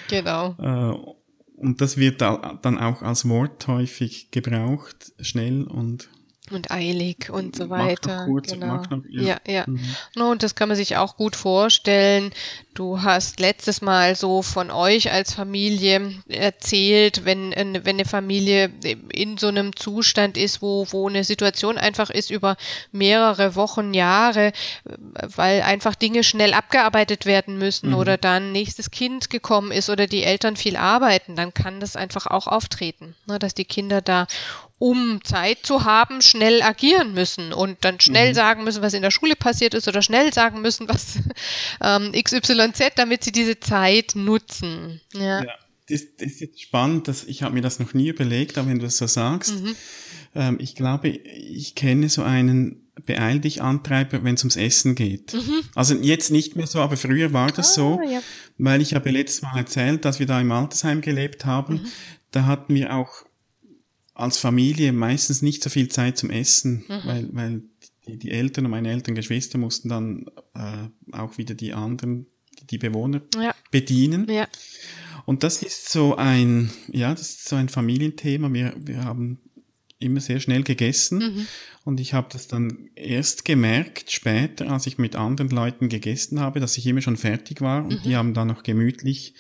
genau. 0.10 1.16
Und 1.56 1.82
das 1.82 1.98
wird 1.98 2.22
dann 2.22 2.78
auch 2.78 3.02
als 3.02 3.28
Wort 3.30 3.68
häufig 3.68 4.32
gebraucht, 4.32 5.14
schnell 5.22 5.64
und 5.64 6.10
und 6.52 6.72
eilig 6.72 7.30
und 7.30 7.56
so 7.56 7.70
weiter. 7.70 8.26
Kurz, 8.26 8.52
genau. 8.52 8.76
Noch, 8.76 9.04
ja, 9.10 9.22
ja. 9.46 9.54
ja. 9.54 9.64
Mhm. 9.66 9.96
No, 10.16 10.32
und 10.32 10.44
das 10.44 10.56
kann 10.56 10.68
man 10.68 10.76
sich 10.76 10.98
auch 10.98 11.16
gut 11.16 11.36
vorstellen. 11.36 12.32
Du 12.74 13.02
hast 13.02 13.40
letztes 13.40 13.82
Mal 13.82 14.16
so 14.16 14.42
von 14.42 14.72
euch 14.72 15.12
als 15.12 15.34
Familie 15.34 16.12
erzählt, 16.28 17.24
wenn, 17.24 17.52
wenn 17.52 17.96
eine 17.96 18.06
Familie 18.06 18.72
in 19.14 19.38
so 19.38 19.48
einem 19.48 19.76
Zustand 19.76 20.38
ist, 20.38 20.62
wo, 20.62 20.86
wo 20.90 21.08
eine 21.08 21.24
Situation 21.24 21.78
einfach 21.78 22.10
ist 22.10 22.30
über 22.30 22.58
mehrere 22.92 23.56
Wochen, 23.56 23.94
Jahre, 23.94 24.52
weil 25.36 25.62
einfach 25.62 25.96
Dinge 25.96 26.24
schnell 26.24 26.54
abgearbeitet 26.54 27.26
werden 27.26 27.58
müssen 27.58 27.90
mhm. 27.90 27.96
oder 27.96 28.18
dann 28.18 28.52
nächstes 28.52 28.92
Kind 28.92 29.30
gekommen 29.30 29.72
ist 29.72 29.90
oder 29.90 30.08
die 30.08 30.24
Eltern 30.24 30.58
viel 30.58 30.76
arbeiten, 30.76 31.36
dann 31.36 31.54
kann 31.54 31.80
das 31.80 31.96
einfach 31.96 32.28
auch 32.28 32.48
auftreten, 32.48 33.16
ne, 33.28 33.40
dass 33.40 33.54
die 33.54 33.66
Kinder 33.66 34.02
da 34.02 34.28
um 34.84 35.24
Zeit 35.24 35.60
zu 35.64 35.86
haben, 35.86 36.22
schnell 36.22 36.62
agieren 36.62 37.14
müssen 37.14 37.54
und 37.54 37.78
dann 37.86 38.02
schnell 38.02 38.32
mhm. 38.32 38.34
sagen 38.34 38.64
müssen, 38.66 38.82
was 38.82 38.94
in 38.94 39.02
der 39.02 39.12
Schule 39.12 39.38
passiert 39.38 39.74
ist 39.74 39.88
oder 39.88 40.02
schnell 40.02 40.34
sagen 40.34 40.62
müssen, 40.62 40.90
was 40.90 41.20
ähm, 41.82 42.12
XYZ, 42.12 42.92
damit 42.98 43.24
sie 43.24 43.32
diese 43.32 43.62
Zeit 43.62 44.12
nutzen. 44.16 45.00
Ja. 45.14 45.42
ja 45.42 45.54
das, 45.88 46.04
das 46.18 46.34
ist 46.34 46.42
jetzt 46.42 46.62
spannend, 46.62 47.08
dass 47.08 47.24
ich 47.24 47.44
habe 47.44 47.54
mir 47.54 47.62
das 47.62 47.80
noch 47.80 47.94
nie 47.94 48.10
überlegt, 48.10 48.58
aber 48.58 48.68
wenn 48.68 48.80
du 48.80 48.84
das 48.84 48.98
so 48.98 49.08
sagst, 49.08 49.56
mhm. 49.56 49.76
ähm, 50.36 50.58
ich 50.60 50.76
glaube, 50.76 51.08
ich 51.08 51.76
kenne 51.76 52.10
so 52.10 52.24
einen 52.24 52.90
Beeil 53.06 53.40
dich 53.40 53.62
Antreiber, 53.62 54.22
wenn 54.26 54.36
es 54.36 54.44
ums 54.44 54.58
Essen 54.58 54.96
geht. 54.96 55.34
Mhm. 55.34 55.64
Also 55.76 55.96
jetzt 55.96 56.30
nicht 56.30 56.58
mehr 56.58 56.68
so, 56.68 56.80
aber 56.80 56.98
früher 56.98 57.32
war 57.32 57.54
das 57.54 57.72
ah, 57.72 57.74
so, 57.76 58.02
ja. 58.06 58.20
weil 58.58 58.82
ich 58.82 58.96
habe 58.96 59.12
letztes 59.12 59.44
Mal 59.44 59.58
erzählt, 59.60 60.04
dass 60.04 60.20
wir 60.20 60.26
da 60.26 60.42
im 60.42 60.52
Altersheim 60.52 61.00
gelebt 61.00 61.46
haben. 61.46 61.76
Mhm. 61.76 61.88
Da 62.32 62.46
hatten 62.48 62.76
wir 62.76 62.94
auch 62.94 63.24
als 64.14 64.38
Familie 64.38 64.94
meistens 64.94 65.42
nicht 65.42 65.64
so 65.64 65.70
viel 65.70 65.90
Zeit 65.90 66.18
zum 66.18 66.30
Essen, 66.30 66.84
mhm. 66.88 67.02
weil, 67.06 67.30
weil 67.32 67.62
die, 68.08 68.18
die 68.18 68.32
Eltern 68.32 68.66
und 68.66 68.72
meine 68.72 68.92
Eltern, 68.92 69.16
Geschwister 69.16 69.58
mussten 69.58 69.90
dann 69.90 70.26
äh, 70.54 71.16
auch 71.16 71.38
wieder 71.38 71.56
die 71.56 71.74
anderen, 71.74 72.28
die 72.70 72.78
Bewohner 72.78 73.22
ja. 73.36 73.56
bedienen. 73.72 74.30
Ja. 74.30 74.48
Und 75.26 75.44
das 75.44 75.64
ist 75.64 75.90
so 75.90 76.16
ein, 76.16 76.70
ja, 76.92 77.12
das 77.12 77.30
ist 77.30 77.50
so 77.50 77.56
ein 77.56 77.70
Familienthema. 77.70 78.52
Wir, 78.54 78.76
wir 78.78 79.04
haben 79.04 79.40
immer 80.00 80.20
sehr 80.20 80.42
schnell 80.42 80.64
gegessen 80.64 81.20
mhm. 81.20 81.48
und 81.86 82.00
ich 82.02 82.14
habe 82.14 82.28
das 82.30 82.48
dann 82.48 82.90
erst 82.96 83.46
gemerkt 83.46 84.12
später, 84.12 84.70
als 84.70 84.86
ich 84.86 84.98
mit 84.98 85.16
anderen 85.16 85.50
Leuten 85.50 85.88
gegessen 85.88 86.42
habe, 86.42 86.60
dass 86.60 86.78
ich 86.78 86.86
immer 86.86 87.02
schon 87.02 87.16
fertig 87.16 87.62
war 87.62 87.86
und 87.86 88.00
mhm. 88.00 88.04
die 88.04 88.16
haben 88.18 88.34
dann 88.34 88.50
noch 88.50 88.64
gemütlich 88.64 89.34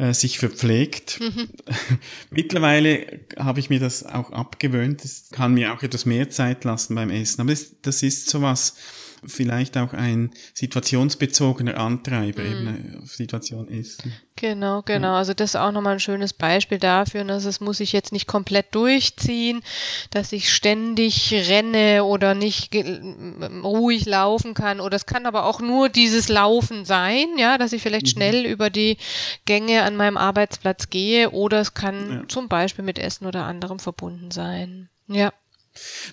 äh, 0.00 0.14
sich 0.14 0.38
verpflegt. 0.38 1.20
Mhm. 1.20 1.50
Mittlerweile 2.30 3.20
habe 3.36 3.60
ich 3.60 3.68
mir 3.68 3.80
das 3.80 4.02
auch 4.02 4.32
abgewöhnt. 4.32 5.04
Es 5.04 5.28
kann 5.30 5.52
mir 5.52 5.74
auch 5.74 5.82
etwas 5.82 6.06
mehr 6.06 6.30
Zeit 6.30 6.64
lassen 6.64 6.94
beim 6.94 7.10
Essen. 7.10 7.42
Aber 7.42 7.50
das, 7.50 7.76
das 7.82 8.02
ist 8.02 8.30
sowas, 8.30 8.76
vielleicht 9.24 9.76
auch 9.76 9.92
ein 9.92 10.30
situationsbezogener 10.54 11.78
Antreiber, 11.78 12.42
mhm. 12.42 12.50
eben 12.50 13.02
auf 13.02 13.14
Situation 13.14 13.68
ist. 13.68 14.02
Genau, 14.36 14.80
genau. 14.82 15.14
Also 15.14 15.34
das 15.34 15.50
ist 15.50 15.56
auch 15.56 15.70
nochmal 15.70 15.94
ein 15.94 16.00
schönes 16.00 16.32
Beispiel 16.32 16.78
dafür. 16.78 17.24
dass 17.24 17.44
es 17.44 17.60
muss 17.60 17.80
ich 17.80 17.92
jetzt 17.92 18.12
nicht 18.12 18.26
komplett 18.26 18.74
durchziehen, 18.74 19.62
dass 20.10 20.32
ich 20.32 20.50
ständig 20.50 21.32
renne 21.32 22.04
oder 22.04 22.34
nicht 22.34 22.74
ruhig 22.74 24.06
laufen 24.06 24.54
kann. 24.54 24.80
Oder 24.80 24.96
es 24.96 25.04
kann 25.04 25.26
aber 25.26 25.44
auch 25.44 25.60
nur 25.60 25.90
dieses 25.90 26.28
Laufen 26.28 26.86
sein, 26.86 27.26
ja, 27.36 27.58
dass 27.58 27.74
ich 27.74 27.82
vielleicht 27.82 28.06
mhm. 28.06 28.10
schnell 28.10 28.46
über 28.46 28.70
die 28.70 28.96
Gänge 29.44 29.82
an 29.82 29.96
meinem 29.96 30.16
Arbeitsplatz 30.16 30.88
gehe. 30.88 31.30
Oder 31.30 31.60
es 31.60 31.74
kann 31.74 32.10
ja. 32.10 32.28
zum 32.28 32.48
Beispiel 32.48 32.84
mit 32.84 32.98
Essen 32.98 33.26
oder 33.26 33.44
anderem 33.44 33.78
verbunden 33.78 34.30
sein. 34.30 34.88
Ja. 35.06 35.32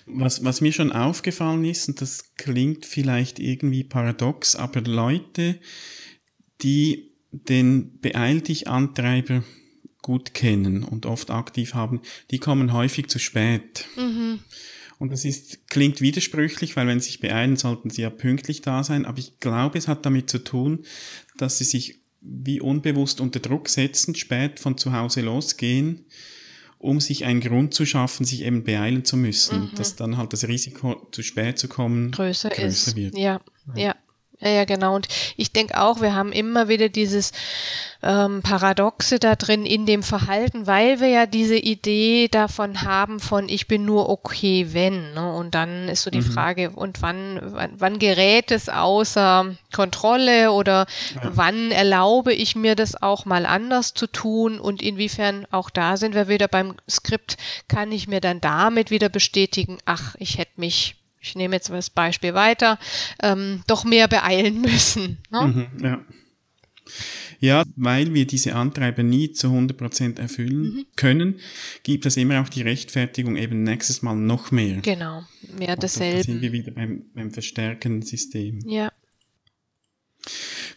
Was, 0.06 0.44
was 0.44 0.60
mir 0.60 0.72
schon 0.72 0.92
aufgefallen 0.92 1.64
ist, 1.64 1.88
und 1.88 2.00
das 2.00 2.34
klingt 2.36 2.86
vielleicht 2.86 3.38
irgendwie 3.38 3.84
paradox, 3.84 4.56
aber 4.56 4.80
Leute, 4.80 5.58
die 6.62 7.10
den 7.30 7.98
Beeil 8.00 8.40
dich 8.40 8.68
Antreiber 8.68 9.42
gut 10.00 10.32
kennen 10.32 10.84
und 10.84 11.06
oft 11.06 11.30
aktiv 11.30 11.74
haben, 11.74 12.00
die 12.30 12.38
kommen 12.38 12.72
häufig 12.72 13.08
zu 13.08 13.18
spät. 13.18 13.86
Mhm. 13.96 14.38
Und 14.98 15.12
das 15.12 15.24
ist, 15.24 15.68
klingt 15.68 16.00
widersprüchlich, 16.00 16.76
weil 16.76 16.86
wenn 16.86 17.00
sie 17.00 17.06
sich 17.06 17.20
beeilen, 17.20 17.56
sollten 17.56 17.90
sie 17.90 18.02
ja 18.02 18.10
pünktlich 18.10 18.62
da 18.62 18.82
sein. 18.82 19.04
Aber 19.04 19.18
ich 19.18 19.38
glaube, 19.38 19.78
es 19.78 19.86
hat 19.86 20.06
damit 20.06 20.30
zu 20.30 20.38
tun, 20.38 20.84
dass 21.36 21.58
sie 21.58 21.64
sich 21.64 22.00
wie 22.20 22.60
unbewusst 22.60 23.20
unter 23.20 23.38
Druck 23.38 23.68
setzen, 23.68 24.14
spät 24.14 24.58
von 24.58 24.76
zu 24.76 24.92
Hause 24.92 25.20
losgehen 25.20 26.06
um 26.78 27.00
sich 27.00 27.24
einen 27.24 27.40
Grund 27.40 27.74
zu 27.74 27.84
schaffen, 27.84 28.24
sich 28.24 28.42
eben 28.42 28.64
beeilen 28.64 29.04
zu 29.04 29.16
müssen, 29.16 29.60
mhm. 29.60 29.74
dass 29.74 29.96
dann 29.96 30.16
halt 30.16 30.32
das 30.32 30.46
Risiko, 30.46 31.08
zu 31.12 31.22
spät 31.22 31.58
zu 31.58 31.68
kommen, 31.68 32.10
größer, 32.12 32.50
größer 32.50 32.66
ist. 32.90 32.96
wird. 32.96 33.18
Ja, 33.18 33.40
ja. 33.74 33.82
ja. 33.88 33.96
Ja, 34.40 34.50
ja, 34.50 34.64
genau. 34.64 34.94
Und 34.94 35.08
ich 35.36 35.52
denke 35.52 35.80
auch, 35.80 36.00
wir 36.00 36.14
haben 36.14 36.30
immer 36.30 36.68
wieder 36.68 36.88
dieses 36.88 37.32
ähm, 38.04 38.40
Paradoxe 38.42 39.18
da 39.18 39.34
drin 39.34 39.66
in 39.66 39.84
dem 39.84 40.04
Verhalten, 40.04 40.68
weil 40.68 41.00
wir 41.00 41.08
ja 41.08 41.26
diese 41.26 41.56
Idee 41.56 42.28
davon 42.28 42.82
haben 42.82 43.18
von 43.18 43.48
ich 43.48 43.66
bin 43.66 43.84
nur 43.84 44.08
okay, 44.08 44.68
wenn. 44.70 45.14
Ne? 45.14 45.32
Und 45.32 45.56
dann 45.56 45.88
ist 45.88 46.02
so 46.02 46.10
die 46.10 46.20
mhm. 46.20 46.30
Frage, 46.30 46.70
und 46.70 47.02
wann, 47.02 47.40
wann, 47.42 47.72
wann 47.78 47.98
gerät 47.98 48.52
es 48.52 48.68
außer 48.68 49.56
Kontrolle 49.74 50.52
oder 50.52 50.86
ja. 51.16 51.30
wann 51.32 51.72
erlaube 51.72 52.32
ich 52.32 52.54
mir 52.54 52.76
das 52.76 53.02
auch 53.02 53.24
mal 53.24 53.44
anders 53.44 53.94
zu 53.94 54.06
tun 54.06 54.60
und 54.60 54.82
inwiefern 54.82 55.46
auch 55.50 55.68
da 55.68 55.96
sind 55.96 56.14
wir 56.14 56.28
wieder 56.28 56.46
beim 56.46 56.74
Skript, 56.88 57.36
kann 57.66 57.90
ich 57.90 58.06
mir 58.06 58.20
dann 58.20 58.40
damit 58.40 58.92
wieder 58.92 59.08
bestätigen, 59.08 59.78
ach, 59.84 60.14
ich 60.20 60.38
hätte 60.38 60.52
mich 60.60 60.97
ich 61.20 61.34
nehme 61.34 61.56
jetzt 61.56 61.70
das 61.70 61.90
Beispiel 61.90 62.34
weiter, 62.34 62.78
ähm, 63.22 63.62
doch 63.66 63.84
mehr 63.84 64.08
beeilen 64.08 64.60
müssen. 64.60 65.18
Ne? 65.30 65.46
Mhm, 65.46 65.84
ja. 65.84 66.04
Ja, 67.40 67.62
weil 67.76 68.14
wir 68.14 68.26
diese 68.26 68.54
Antreiber 68.56 69.02
nie 69.02 69.32
zu 69.32 69.48
100% 69.48 70.18
erfüllen 70.18 70.62
mhm. 70.62 70.86
können, 70.96 71.40
gibt 71.84 72.04
es 72.06 72.16
immer 72.16 72.40
auch 72.40 72.48
die 72.48 72.62
Rechtfertigung, 72.62 73.36
eben 73.36 73.62
nächstes 73.62 74.02
Mal 74.02 74.16
noch 74.16 74.50
mehr. 74.50 74.80
Genau, 74.80 75.22
mehr 75.56 75.76
dasselbe. 75.76 76.18
Da 76.18 76.24
sind 76.24 76.42
wir 76.42 76.52
wieder 76.52 76.72
beim, 76.72 77.04
beim 77.14 77.30
verstärkenden 77.30 78.02
System. 78.02 78.60
Ja. 78.66 78.90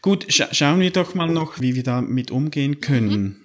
Gut, 0.01 0.31
scha 0.31 0.53
schauen 0.53 0.79
wir 0.79 0.91
doch 0.91 1.15
mal 1.15 1.29
noch, 1.29 1.59
wie 1.61 1.75
wir 1.75 1.83
damit 1.83 2.29
umgehen 2.29 2.79
können. 2.79 3.23
Mhm. 3.23 3.35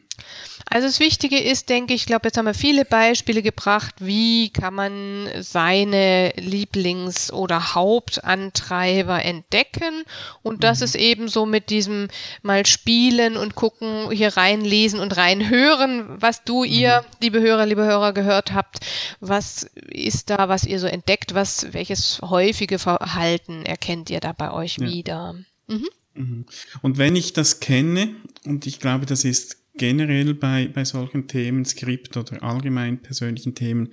Also 0.68 0.88
das 0.88 0.98
Wichtige 0.98 1.38
ist, 1.38 1.68
denke 1.68 1.94
ich, 1.94 2.02
ich 2.02 2.06
glaube, 2.06 2.26
jetzt 2.26 2.38
haben 2.38 2.46
wir 2.46 2.54
viele 2.54 2.84
Beispiele 2.84 3.40
gebracht, 3.40 3.94
wie 3.98 4.50
kann 4.50 4.74
man 4.74 5.28
seine 5.38 6.32
Lieblings- 6.36 7.32
oder 7.32 7.74
Hauptantreiber 7.74 9.24
entdecken. 9.24 10.02
Und 10.42 10.64
das 10.64 10.80
mhm. 10.80 10.84
ist 10.84 10.94
eben 10.96 11.28
so 11.28 11.46
mit 11.46 11.70
diesem 11.70 12.08
mal 12.42 12.66
spielen 12.66 13.36
und 13.36 13.54
gucken, 13.54 14.10
hier 14.10 14.36
reinlesen 14.36 14.98
und 14.98 15.16
reinhören, 15.16 16.20
was 16.20 16.42
du, 16.42 16.64
mhm. 16.64 16.70
ihr, 16.70 17.04
liebe 17.20 17.40
Hörer, 17.40 17.64
liebe 17.64 17.84
Hörer, 17.84 18.12
gehört 18.12 18.52
habt. 18.52 18.80
Was 19.20 19.70
ist 19.88 20.30
da, 20.30 20.48
was 20.48 20.64
ihr 20.64 20.80
so 20.80 20.88
entdeckt? 20.88 21.34
Was, 21.34 21.72
welches 21.74 22.20
häufige 22.22 22.80
Verhalten 22.80 23.64
erkennt 23.64 24.10
ihr 24.10 24.20
da 24.20 24.32
bei 24.32 24.50
euch 24.50 24.78
ja. 24.78 24.86
wieder? 24.86 25.34
Mhm. 25.68 25.88
mhm. 26.14 26.44
Und 26.82 26.98
wenn 26.98 27.14
ich 27.14 27.34
das 27.34 27.60
kenne, 27.60 28.16
und 28.44 28.66
ich 28.66 28.80
glaube, 28.80 29.06
das 29.06 29.24
ist 29.24 29.58
generell 29.78 30.34
bei, 30.34 30.68
bei 30.68 30.84
solchen 30.84 31.28
Themen, 31.28 31.64
Skript 31.64 32.16
oder 32.16 32.42
allgemein 32.42 32.98
persönlichen 32.98 33.54
Themen, 33.54 33.92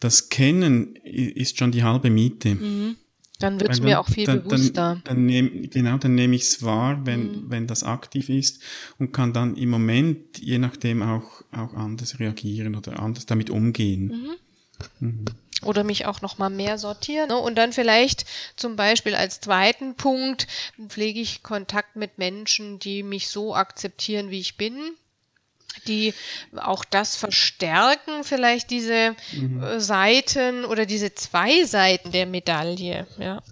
das 0.00 0.28
Kennen 0.28 0.96
ist 0.96 1.58
schon 1.58 1.72
die 1.72 1.82
halbe 1.82 2.10
Miete. 2.10 2.54
Mhm. 2.54 2.96
Dann 3.38 3.60
wird 3.60 3.70
es 3.70 3.80
mir 3.80 4.00
auch 4.00 4.08
viel 4.08 4.24
dann, 4.24 4.44
bewusster. 4.44 4.72
Dann, 4.72 5.02
dann 5.04 5.26
nehm, 5.26 5.68
genau, 5.68 5.98
dann 5.98 6.14
nehme 6.14 6.36
ich 6.36 6.42
es 6.42 6.62
wahr, 6.62 7.04
wenn, 7.04 7.26
mhm. 7.26 7.44
wenn 7.48 7.66
das 7.66 7.82
aktiv 7.82 8.30
ist 8.30 8.62
und 8.98 9.12
kann 9.12 9.32
dann 9.34 9.56
im 9.56 9.68
Moment, 9.68 10.38
je 10.38 10.58
nachdem, 10.58 11.02
auch, 11.02 11.42
auch 11.52 11.74
anders 11.74 12.18
reagieren 12.18 12.76
oder 12.76 12.98
anders 12.98 13.26
damit 13.26 13.50
umgehen. 13.50 14.06
Mhm. 15.00 15.06
Mhm. 15.06 15.24
Oder 15.62 15.84
mich 15.84 16.06
auch 16.06 16.22
noch 16.22 16.38
mal 16.38 16.50
mehr 16.50 16.78
sortieren. 16.78 17.28
Ne? 17.28 17.36
Und 17.36 17.56
dann 17.56 17.72
vielleicht 17.72 18.26
zum 18.56 18.76
Beispiel 18.76 19.14
als 19.14 19.40
zweiten 19.40 19.94
Punkt 19.94 20.46
pflege 20.88 21.20
ich 21.20 21.42
Kontakt 21.42 21.96
mit 21.96 22.18
Menschen, 22.18 22.78
die 22.78 23.02
mich 23.02 23.28
so 23.28 23.54
akzeptieren, 23.54 24.30
wie 24.30 24.40
ich 24.40 24.56
bin 24.56 24.78
die 25.88 26.14
auch 26.56 26.84
das 26.84 27.16
verstärken, 27.16 28.24
vielleicht 28.24 28.70
diese 28.70 29.14
mhm. 29.32 29.62
Äh, 29.62 29.80
Seiten 29.80 30.64
oder 30.64 30.86
diese 30.86 31.14
zwei 31.14 31.64
Seiten 31.64 32.12
der 32.12 32.26
Medaille, 32.26 33.06
ja. 33.18 33.42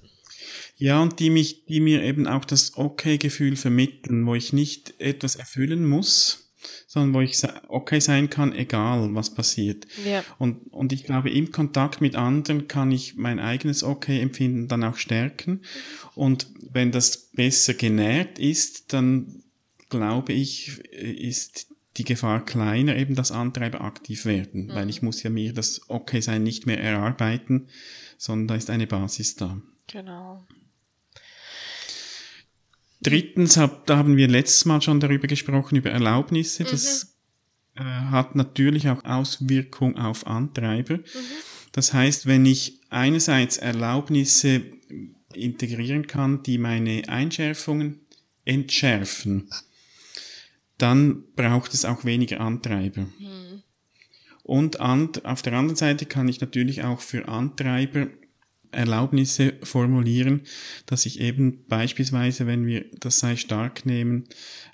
Ja, 0.76 1.00
und 1.00 1.20
die 1.20 1.30
mich, 1.30 1.66
die 1.66 1.80
mir 1.80 2.02
eben 2.02 2.26
auch 2.26 2.44
das 2.44 2.76
Okay-Gefühl 2.76 3.56
vermitteln, 3.56 4.26
wo 4.26 4.34
ich 4.34 4.52
nicht 4.52 5.00
etwas 5.00 5.36
erfüllen 5.36 5.86
muss, 5.86 6.44
sondern 6.86 7.14
wo 7.14 7.20
ich 7.20 7.40
okay 7.68 8.00
sein 8.00 8.30
kann, 8.30 8.54
egal 8.54 9.14
was 9.14 9.34
passiert. 9.34 9.86
Ja. 10.04 10.24
Und, 10.38 10.72
und 10.72 10.92
ich 10.92 11.04
glaube, 11.04 11.30
im 11.30 11.52
Kontakt 11.52 12.00
mit 12.00 12.16
anderen 12.16 12.68
kann 12.68 12.90
ich 12.92 13.16
mein 13.16 13.38
eigenes 13.38 13.82
Okay-Empfinden 13.82 14.68
dann 14.68 14.84
auch 14.84 14.96
stärken. 14.96 15.62
Und 16.14 16.48
wenn 16.70 16.92
das 16.92 17.30
besser 17.32 17.74
genährt 17.74 18.38
ist, 18.38 18.92
dann 18.92 19.42
glaube 19.90 20.32
ich, 20.32 20.78
ist 20.90 21.73
die 21.96 22.04
Gefahr 22.04 22.44
kleiner, 22.44 22.96
eben 22.96 23.14
dass 23.14 23.30
Antreiber 23.30 23.82
aktiv 23.82 24.24
werden, 24.24 24.66
mhm. 24.66 24.74
weil 24.74 24.90
ich 24.90 25.02
muss 25.02 25.22
ja 25.22 25.30
mir 25.30 25.52
das 25.52 25.82
Okay-Sein 25.88 26.42
nicht 26.42 26.66
mehr 26.66 26.80
erarbeiten, 26.80 27.68
sondern 28.18 28.48
da 28.48 28.54
ist 28.56 28.70
eine 28.70 28.86
Basis 28.86 29.36
da. 29.36 29.60
Genau. 29.86 30.46
Drittens, 33.00 33.56
hab, 33.58 33.86
da 33.86 33.98
haben 33.98 34.16
wir 34.16 34.28
letztes 34.28 34.64
Mal 34.64 34.80
schon 34.80 34.98
darüber 34.98 35.26
gesprochen, 35.26 35.76
über 35.76 35.90
Erlaubnisse. 35.90 36.64
Mhm. 36.64 36.68
Das 36.70 37.16
äh, 37.76 37.82
hat 37.82 38.34
natürlich 38.34 38.88
auch 38.88 39.04
Auswirkung 39.04 39.98
auf 39.98 40.26
Antreiber. 40.26 40.96
Mhm. 40.96 41.02
Das 41.72 41.92
heißt, 41.92 42.26
wenn 42.26 42.46
ich 42.46 42.80
einerseits 42.88 43.58
Erlaubnisse 43.58 44.62
integrieren 45.34 46.06
kann, 46.06 46.42
die 46.42 46.56
meine 46.58 47.08
Einschärfungen 47.08 48.00
entschärfen, 48.44 49.50
dann 50.78 51.24
braucht 51.36 51.74
es 51.74 51.84
auch 51.84 52.04
weniger 52.04 52.40
Antreiber. 52.40 53.02
Mhm. 53.02 53.62
Und 54.42 54.80
an, 54.80 55.10
auf 55.24 55.42
der 55.42 55.54
anderen 55.54 55.76
Seite 55.76 56.04
kann 56.04 56.28
ich 56.28 56.40
natürlich 56.40 56.84
auch 56.84 57.00
für 57.00 57.28
Antreiber 57.28 58.08
Erlaubnisse 58.74 59.54
formulieren, 59.62 60.42
dass 60.86 61.06
ich 61.06 61.20
eben 61.20 61.64
beispielsweise, 61.66 62.46
wenn 62.46 62.66
wir 62.66 62.84
das 62.98 63.18
sei 63.18 63.36
stark 63.36 63.86
nehmen, 63.86 64.24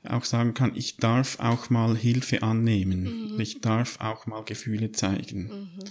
auch 0.02 0.24
sagen 0.24 0.54
kann, 0.54 0.74
ich 0.74 0.96
darf 0.96 1.38
auch 1.38 1.70
mal 1.70 1.96
Hilfe 1.96 2.42
annehmen. 2.42 3.32
Mhm. 3.34 3.40
Ich 3.40 3.60
darf 3.60 4.00
auch 4.00 4.26
mal 4.26 4.42
Gefühle 4.44 4.92
zeigen. 4.92 5.42
Mhm. 5.44 5.84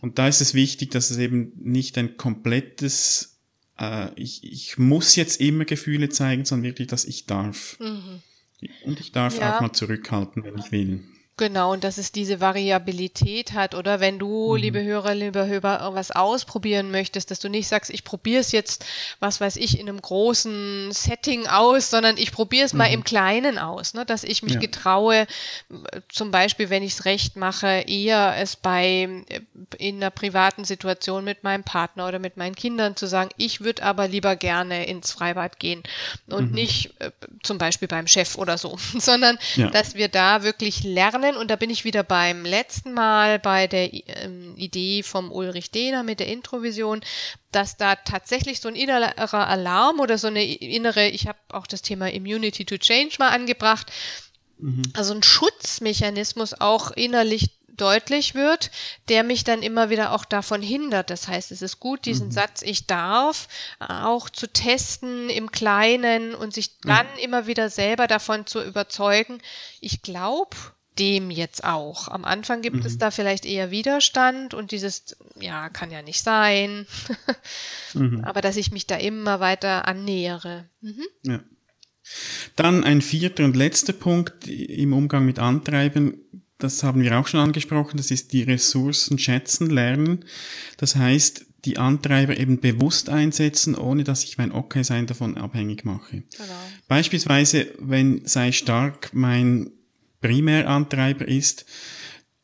Und 0.00 0.18
da 0.18 0.28
ist 0.28 0.40
es 0.40 0.54
wichtig, 0.54 0.90
dass 0.90 1.10
es 1.10 1.18
eben 1.18 1.52
nicht 1.56 1.96
ein 1.96 2.16
komplettes, 2.16 3.38
äh, 3.78 4.08
ich, 4.20 4.44
ich 4.44 4.76
muss 4.76 5.16
jetzt 5.16 5.40
immer 5.40 5.64
Gefühle 5.64 6.08
zeigen, 6.10 6.44
sondern 6.44 6.64
wirklich, 6.64 6.88
dass 6.88 7.04
ich 7.04 7.26
darf. 7.26 7.78
Mhm. 7.80 8.22
Und 8.84 9.00
ich 9.00 9.12
darf 9.12 9.38
ja. 9.38 9.56
auch 9.56 9.60
mal 9.60 9.72
zurückhalten, 9.72 10.44
wenn 10.44 10.58
ich 10.58 10.72
will. 10.72 11.04
Genau, 11.38 11.74
und 11.74 11.84
dass 11.84 11.98
es 11.98 12.12
diese 12.12 12.40
Variabilität 12.40 13.52
hat, 13.52 13.74
oder 13.74 14.00
wenn 14.00 14.18
du, 14.18 14.54
mhm. 14.54 14.56
liebe 14.56 14.82
Hörer, 14.82 15.14
liebe 15.14 15.46
Hörer, 15.46 15.94
was 15.94 16.10
ausprobieren 16.10 16.90
möchtest, 16.90 17.30
dass 17.30 17.40
du 17.40 17.50
nicht 17.50 17.68
sagst, 17.68 17.90
ich 17.90 18.04
probiere 18.04 18.40
es 18.40 18.52
jetzt, 18.52 18.86
was 19.20 19.38
weiß 19.38 19.56
ich, 19.56 19.78
in 19.78 19.86
einem 19.86 20.00
großen 20.00 20.92
Setting 20.92 21.46
aus, 21.46 21.90
sondern 21.90 22.16
ich 22.16 22.32
probiere 22.32 22.64
es 22.64 22.72
mhm. 22.72 22.78
mal 22.78 22.86
im 22.86 23.04
Kleinen 23.04 23.58
aus, 23.58 23.92
ne? 23.92 24.06
dass 24.06 24.24
ich 24.24 24.42
mich 24.42 24.54
ja. 24.54 24.60
getraue, 24.60 25.26
zum 26.08 26.30
Beispiel, 26.30 26.70
wenn 26.70 26.82
ich 26.82 26.94
es 26.94 27.04
recht 27.04 27.36
mache, 27.36 27.84
eher 27.86 28.36
es 28.38 28.56
bei 28.56 29.06
in 29.76 29.96
einer 29.96 30.10
privaten 30.10 30.64
Situation 30.64 31.22
mit 31.22 31.44
meinem 31.44 31.64
Partner 31.64 32.08
oder 32.08 32.18
mit 32.18 32.38
meinen 32.38 32.54
Kindern 32.54 32.96
zu 32.96 33.06
sagen, 33.06 33.28
ich 33.36 33.60
würde 33.60 33.82
aber 33.82 34.08
lieber 34.08 34.36
gerne 34.36 34.86
ins 34.86 35.12
Freibad 35.12 35.58
gehen 35.58 35.82
und 36.28 36.48
mhm. 36.48 36.54
nicht 36.54 36.98
äh, 37.00 37.10
zum 37.42 37.58
Beispiel 37.58 37.88
beim 37.88 38.06
Chef 38.06 38.38
oder 38.38 38.56
so, 38.56 38.78
sondern 38.98 39.38
ja. 39.56 39.68
dass 39.68 39.96
wir 39.96 40.08
da 40.08 40.42
wirklich 40.42 40.82
lernen, 40.82 41.25
lernen. 41.26 41.38
Und 41.38 41.50
da 41.50 41.56
bin 41.56 41.70
ich 41.70 41.84
wieder 41.84 42.02
beim 42.02 42.44
letzten 42.44 42.92
Mal 42.92 43.38
bei 43.38 43.66
der 43.66 43.92
ähm, 43.92 44.54
Idee 44.56 45.02
vom 45.02 45.30
Ulrich 45.30 45.70
Dehner 45.70 46.02
mit 46.02 46.20
der 46.20 46.28
Introvision, 46.28 47.00
dass 47.52 47.76
da 47.76 47.96
tatsächlich 47.96 48.60
so 48.60 48.68
ein 48.68 48.76
innerer 48.76 49.48
Alarm 49.48 50.00
oder 50.00 50.18
so 50.18 50.28
eine 50.28 50.44
innere, 50.44 51.08
ich 51.08 51.26
habe 51.26 51.38
auch 51.50 51.66
das 51.66 51.82
Thema 51.82 52.10
Immunity 52.10 52.64
to 52.64 52.78
Change 52.78 53.16
mal 53.18 53.30
angebracht, 53.30 53.90
mhm. 54.58 54.82
also 54.94 55.14
ein 55.14 55.22
Schutzmechanismus 55.22 56.60
auch 56.60 56.90
innerlich 56.92 57.50
deutlich 57.76 58.34
wird, 58.34 58.70
der 59.10 59.22
mich 59.22 59.44
dann 59.44 59.62
immer 59.62 59.90
wieder 59.90 60.12
auch 60.12 60.24
davon 60.24 60.62
hindert. 60.62 61.10
Das 61.10 61.28
heißt, 61.28 61.52
es 61.52 61.60
ist 61.60 61.78
gut, 61.78 62.06
diesen 62.06 62.28
mhm. 62.28 62.32
Satz 62.32 62.62
ich 62.62 62.86
darf 62.86 63.48
auch 63.78 64.30
zu 64.30 64.50
testen 64.50 65.28
im 65.28 65.52
Kleinen 65.52 66.34
und 66.34 66.54
sich 66.54 66.80
dann 66.80 67.06
mhm. 67.14 67.18
immer 67.22 67.46
wieder 67.46 67.68
selber 67.68 68.06
davon 68.06 68.46
zu 68.46 68.62
überzeugen, 68.62 69.42
ich 69.80 70.00
glaube 70.00 70.56
dem 70.98 71.30
jetzt 71.30 71.64
auch. 71.64 72.08
Am 72.08 72.24
Anfang 72.24 72.62
gibt 72.62 72.76
mhm. 72.76 72.86
es 72.86 72.98
da 72.98 73.10
vielleicht 73.10 73.44
eher 73.44 73.70
Widerstand 73.70 74.54
und 74.54 74.70
dieses, 74.70 75.16
ja, 75.38 75.68
kann 75.68 75.90
ja 75.90 76.02
nicht 76.02 76.22
sein. 76.22 76.86
mhm. 77.94 78.24
Aber 78.24 78.40
dass 78.40 78.56
ich 78.56 78.72
mich 78.72 78.86
da 78.86 78.96
immer 78.96 79.40
weiter 79.40 79.86
annähere. 79.86 80.68
Mhm. 80.80 81.04
Ja. 81.22 81.40
Dann 82.54 82.84
ein 82.84 83.02
vierter 83.02 83.44
und 83.44 83.56
letzter 83.56 83.92
Punkt 83.92 84.46
im 84.46 84.92
Umgang 84.92 85.26
mit 85.26 85.38
Antreiben, 85.38 86.14
das 86.58 86.82
haben 86.82 87.02
wir 87.02 87.18
auch 87.18 87.26
schon 87.26 87.40
angesprochen, 87.40 87.96
das 87.98 88.10
ist 88.10 88.32
die 88.32 88.42
Ressourcen 88.42 89.18
schätzen 89.18 89.68
lernen. 89.68 90.24
Das 90.78 90.96
heißt, 90.96 91.44
die 91.66 91.78
Antreiber 91.78 92.36
eben 92.36 92.60
bewusst 92.60 93.10
einsetzen, 93.10 93.74
ohne 93.74 94.04
dass 94.04 94.24
ich 94.24 94.38
mein 94.38 94.52
Okay-Sein 94.52 95.06
davon 95.06 95.36
abhängig 95.36 95.84
mache. 95.84 96.22
Genau. 96.36 96.54
Beispielsweise, 96.86 97.66
wenn 97.78 98.24
sei 98.24 98.52
stark 98.52 99.10
mein 99.12 99.72
Primärantreiber 100.26 101.28
ist, 101.28 101.66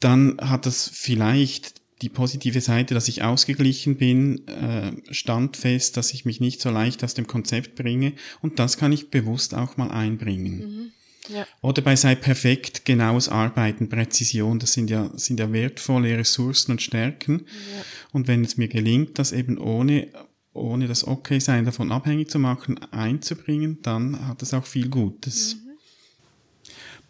dann 0.01 0.37
hat 0.41 0.67
das 0.67 0.91
vielleicht 0.93 1.81
die 2.03 2.09
positive 2.09 2.61
Seite, 2.61 2.95
dass 2.95 3.09
ich 3.09 3.23
ausgeglichen 3.23 3.97
bin, 3.97 4.47
äh, 4.49 4.93
standfest, 5.13 5.97
dass 5.97 6.13
ich 6.13 6.25
mich 6.25 6.41
nicht 6.41 6.61
so 6.61 6.71
leicht 6.71 7.05
aus 7.05 7.15
dem 7.15 7.27
Konzept 7.27 7.77
bringe 7.77 8.15
und 8.41 8.59
das 8.59 8.77
kann 8.77 8.93
ich 8.93 9.11
bewusst 9.11 9.55
auch 9.55 9.77
mal 9.77 9.91
einbringen. 9.91 10.59
Mhm. 10.59 10.93
Ja. 11.29 11.47
Oder 11.61 11.83
bei 11.83 11.95
sei 11.95 12.17
perfekt 12.17 12.85
genaues 12.85 13.29
Arbeiten, 13.29 13.89
Präzision, 13.89 14.59
das 14.59 14.73
sind 14.73 14.91
ja, 14.91 15.11
sind 15.15 15.39
ja 15.39 15.53
wertvolle 15.53 16.19
Ressourcen 16.19 16.73
und 16.73 16.83
Stärken. 16.83 17.47
Ja. 17.47 17.85
Und 18.13 18.27
wenn 18.27 18.45
es 18.45 18.57
mir 18.57 18.67
gelingt, 18.67 19.21
das 19.21 19.31
eben 19.31 19.57
ohne, 19.59 20.09
ohne 20.53 20.89
das 20.89 21.07
Okay-Sein 21.07 21.65
davon 21.65 21.93
abhängig 21.93 22.29
zu 22.29 22.41
machen, 22.41 22.83
einzubringen, 22.93 23.79
dann 23.83 24.27
hat 24.27 24.43
es 24.43 24.53
auch 24.53 24.67
viel 24.67 24.89
Gutes. 24.89 25.55
Mhm. 25.55 25.72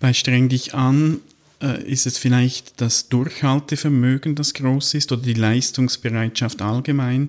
Bei 0.03 0.13
Streng 0.15 0.49
dich 0.49 0.75
an 0.75 1.21
äh, 1.63 1.81
ist 1.85 2.07
es 2.07 2.19
vielleicht 2.19 2.81
das 2.81 3.09
Durchhaltevermögen, 3.09 4.35
das 4.35 4.53
groß 4.53 4.95
ist, 4.95 5.13
oder 5.13 5.23
die 5.23 5.33
Leistungsbereitschaft 5.33 6.61
allgemein. 6.61 7.29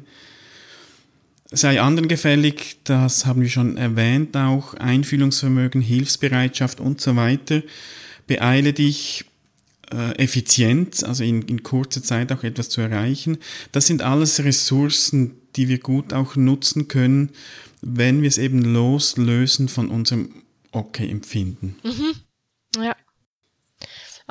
Sei 1.52 1.80
anderen 1.80 2.08
gefällig, 2.08 2.78
das 2.84 3.28
haben 3.28 3.44
wir 3.44 3.50
schon 3.50 3.78
erwähnt, 3.78 4.36
auch 4.36 4.74
Einfühlungsvermögen, 4.74 5.82
Hilfsbereitschaft 5.82 6.80
und 6.80 7.00
so 7.00 7.16
weiter. 7.16 7.62
Beeile 8.26 8.74
dich, 8.74 9.26
äh, 9.92 10.18
Effizienz, 10.18 11.04
also 11.04 11.24
in, 11.24 11.44
in 11.44 11.62
kurzer 11.62 12.02
Zeit 12.02 12.32
auch 12.32 12.42
etwas 12.42 12.70
zu 12.70 12.82
erreichen. 12.82 13.38
Das 13.72 13.86
sind 13.86 14.02
alles 14.02 14.44
Ressourcen, 14.44 15.36
die 15.56 15.68
wir 15.68 15.78
gut 15.78 16.12
auch 16.12 16.36
nutzen 16.36 16.88
können, 16.88 17.30
wenn 17.84 18.24
wir 18.24 18.30
es 18.30 18.40
eben 18.40 18.64
loslösen 18.64 19.70
von 19.70 19.90
unserem 19.90 20.30
Okay-Empfinden. 20.72 21.76
Mhm. 21.84 22.16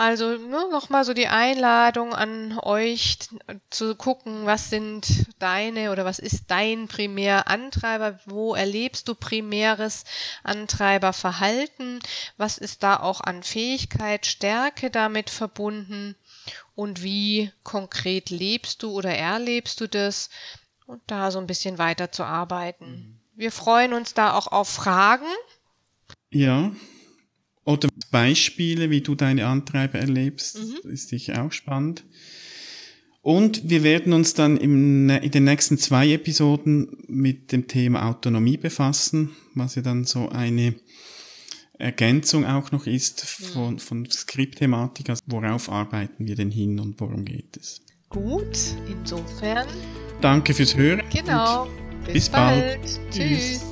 Also 0.03 0.37
nur 0.37 0.69
noch 0.69 0.89
mal 0.89 1.05
so 1.05 1.15
die 1.15 1.29
Einladung 1.29 2.13
an 2.13 2.59
euch 2.59 3.19
zu 3.71 3.95
gucken, 3.95 4.47
was 4.47 4.69
sind 4.69 5.27
deine 5.39 5.93
oder 5.93 6.05
was 6.05 6.19
ist 6.19 6.51
dein 6.51 6.89
Primärantreiber, 6.89 8.19
wo 8.27 8.57
erlebst 8.57 9.07
du 9.07 9.15
primäres 9.15 10.03
Antreiberverhalten, 10.43 12.01
was 12.37 12.59
ist 12.59 12.83
da 12.83 12.99
auch 12.99 13.21
an 13.21 13.45
Fähigkeit, 13.45 14.27
Stärke 14.27 14.91
damit 14.91 15.31
verbunden? 15.31 16.17
Und 16.75 17.05
wie 17.05 17.53
konkret 17.63 18.31
lebst 18.31 18.83
du 18.83 18.91
oder 18.91 19.15
erlebst 19.15 19.81
du 19.81 19.87
das? 19.87 20.31
Und 20.85 21.01
da 21.07 21.31
so 21.31 21.39
ein 21.39 21.47
bisschen 21.47 21.79
weiter 21.79 22.11
zu 22.11 22.25
arbeiten. 22.25 23.21
Wir 23.37 23.53
freuen 23.53 23.93
uns 23.93 24.15
da 24.15 24.35
auch 24.35 24.49
auf 24.49 24.69
Fragen. 24.69 25.29
Ja, 26.31 26.73
oder 27.65 27.89
Beispiele, 28.11 28.91
wie 28.91 29.01
du 29.01 29.15
deine 29.15 29.47
Antreiber 29.47 29.99
erlebst, 29.99 30.59
mhm. 30.59 30.91
ist 30.91 31.09
sicher 31.09 31.45
auch 31.45 31.53
spannend. 31.53 32.05
Und 33.23 33.71
wir 33.71 33.85
werden 33.85 34.13
uns 34.13 34.35
dann 34.35 34.57
im, 34.57 35.09
in 35.09 35.31
den 35.31 35.45
nächsten 35.45 35.79
zwei 35.79 36.11
Episoden 36.11 37.05
mit 37.07 37.53
dem 37.53 37.69
Thema 37.69 38.09
Autonomie 38.09 38.57
befassen, 38.57 39.31
was 39.55 39.77
ja 39.77 39.83
dann 39.83 40.05
so 40.05 40.29
eine 40.29 40.75
Ergänzung 41.79 42.45
auch 42.45 42.73
noch 42.73 42.87
ist 42.87 43.25
von, 43.25 43.79
von 43.79 44.11
Skriptthematik. 44.11 45.11
Also 45.11 45.23
worauf 45.27 45.71
arbeiten 45.71 46.27
wir 46.27 46.35
denn 46.35 46.51
hin 46.51 46.81
und 46.81 47.01
worum 47.01 47.25
geht 47.25 47.57
es? 47.57 47.81
Gut, 48.09 48.59
insofern. 48.89 49.67
Danke 50.21 50.53
fürs 50.53 50.77
Hören. 50.77 51.03
Genau. 51.13 51.69
Bis, 52.05 52.15
bis 52.15 52.29
bald. 52.29 52.81
bald. 52.81 53.01
Tschüss. 53.11 53.72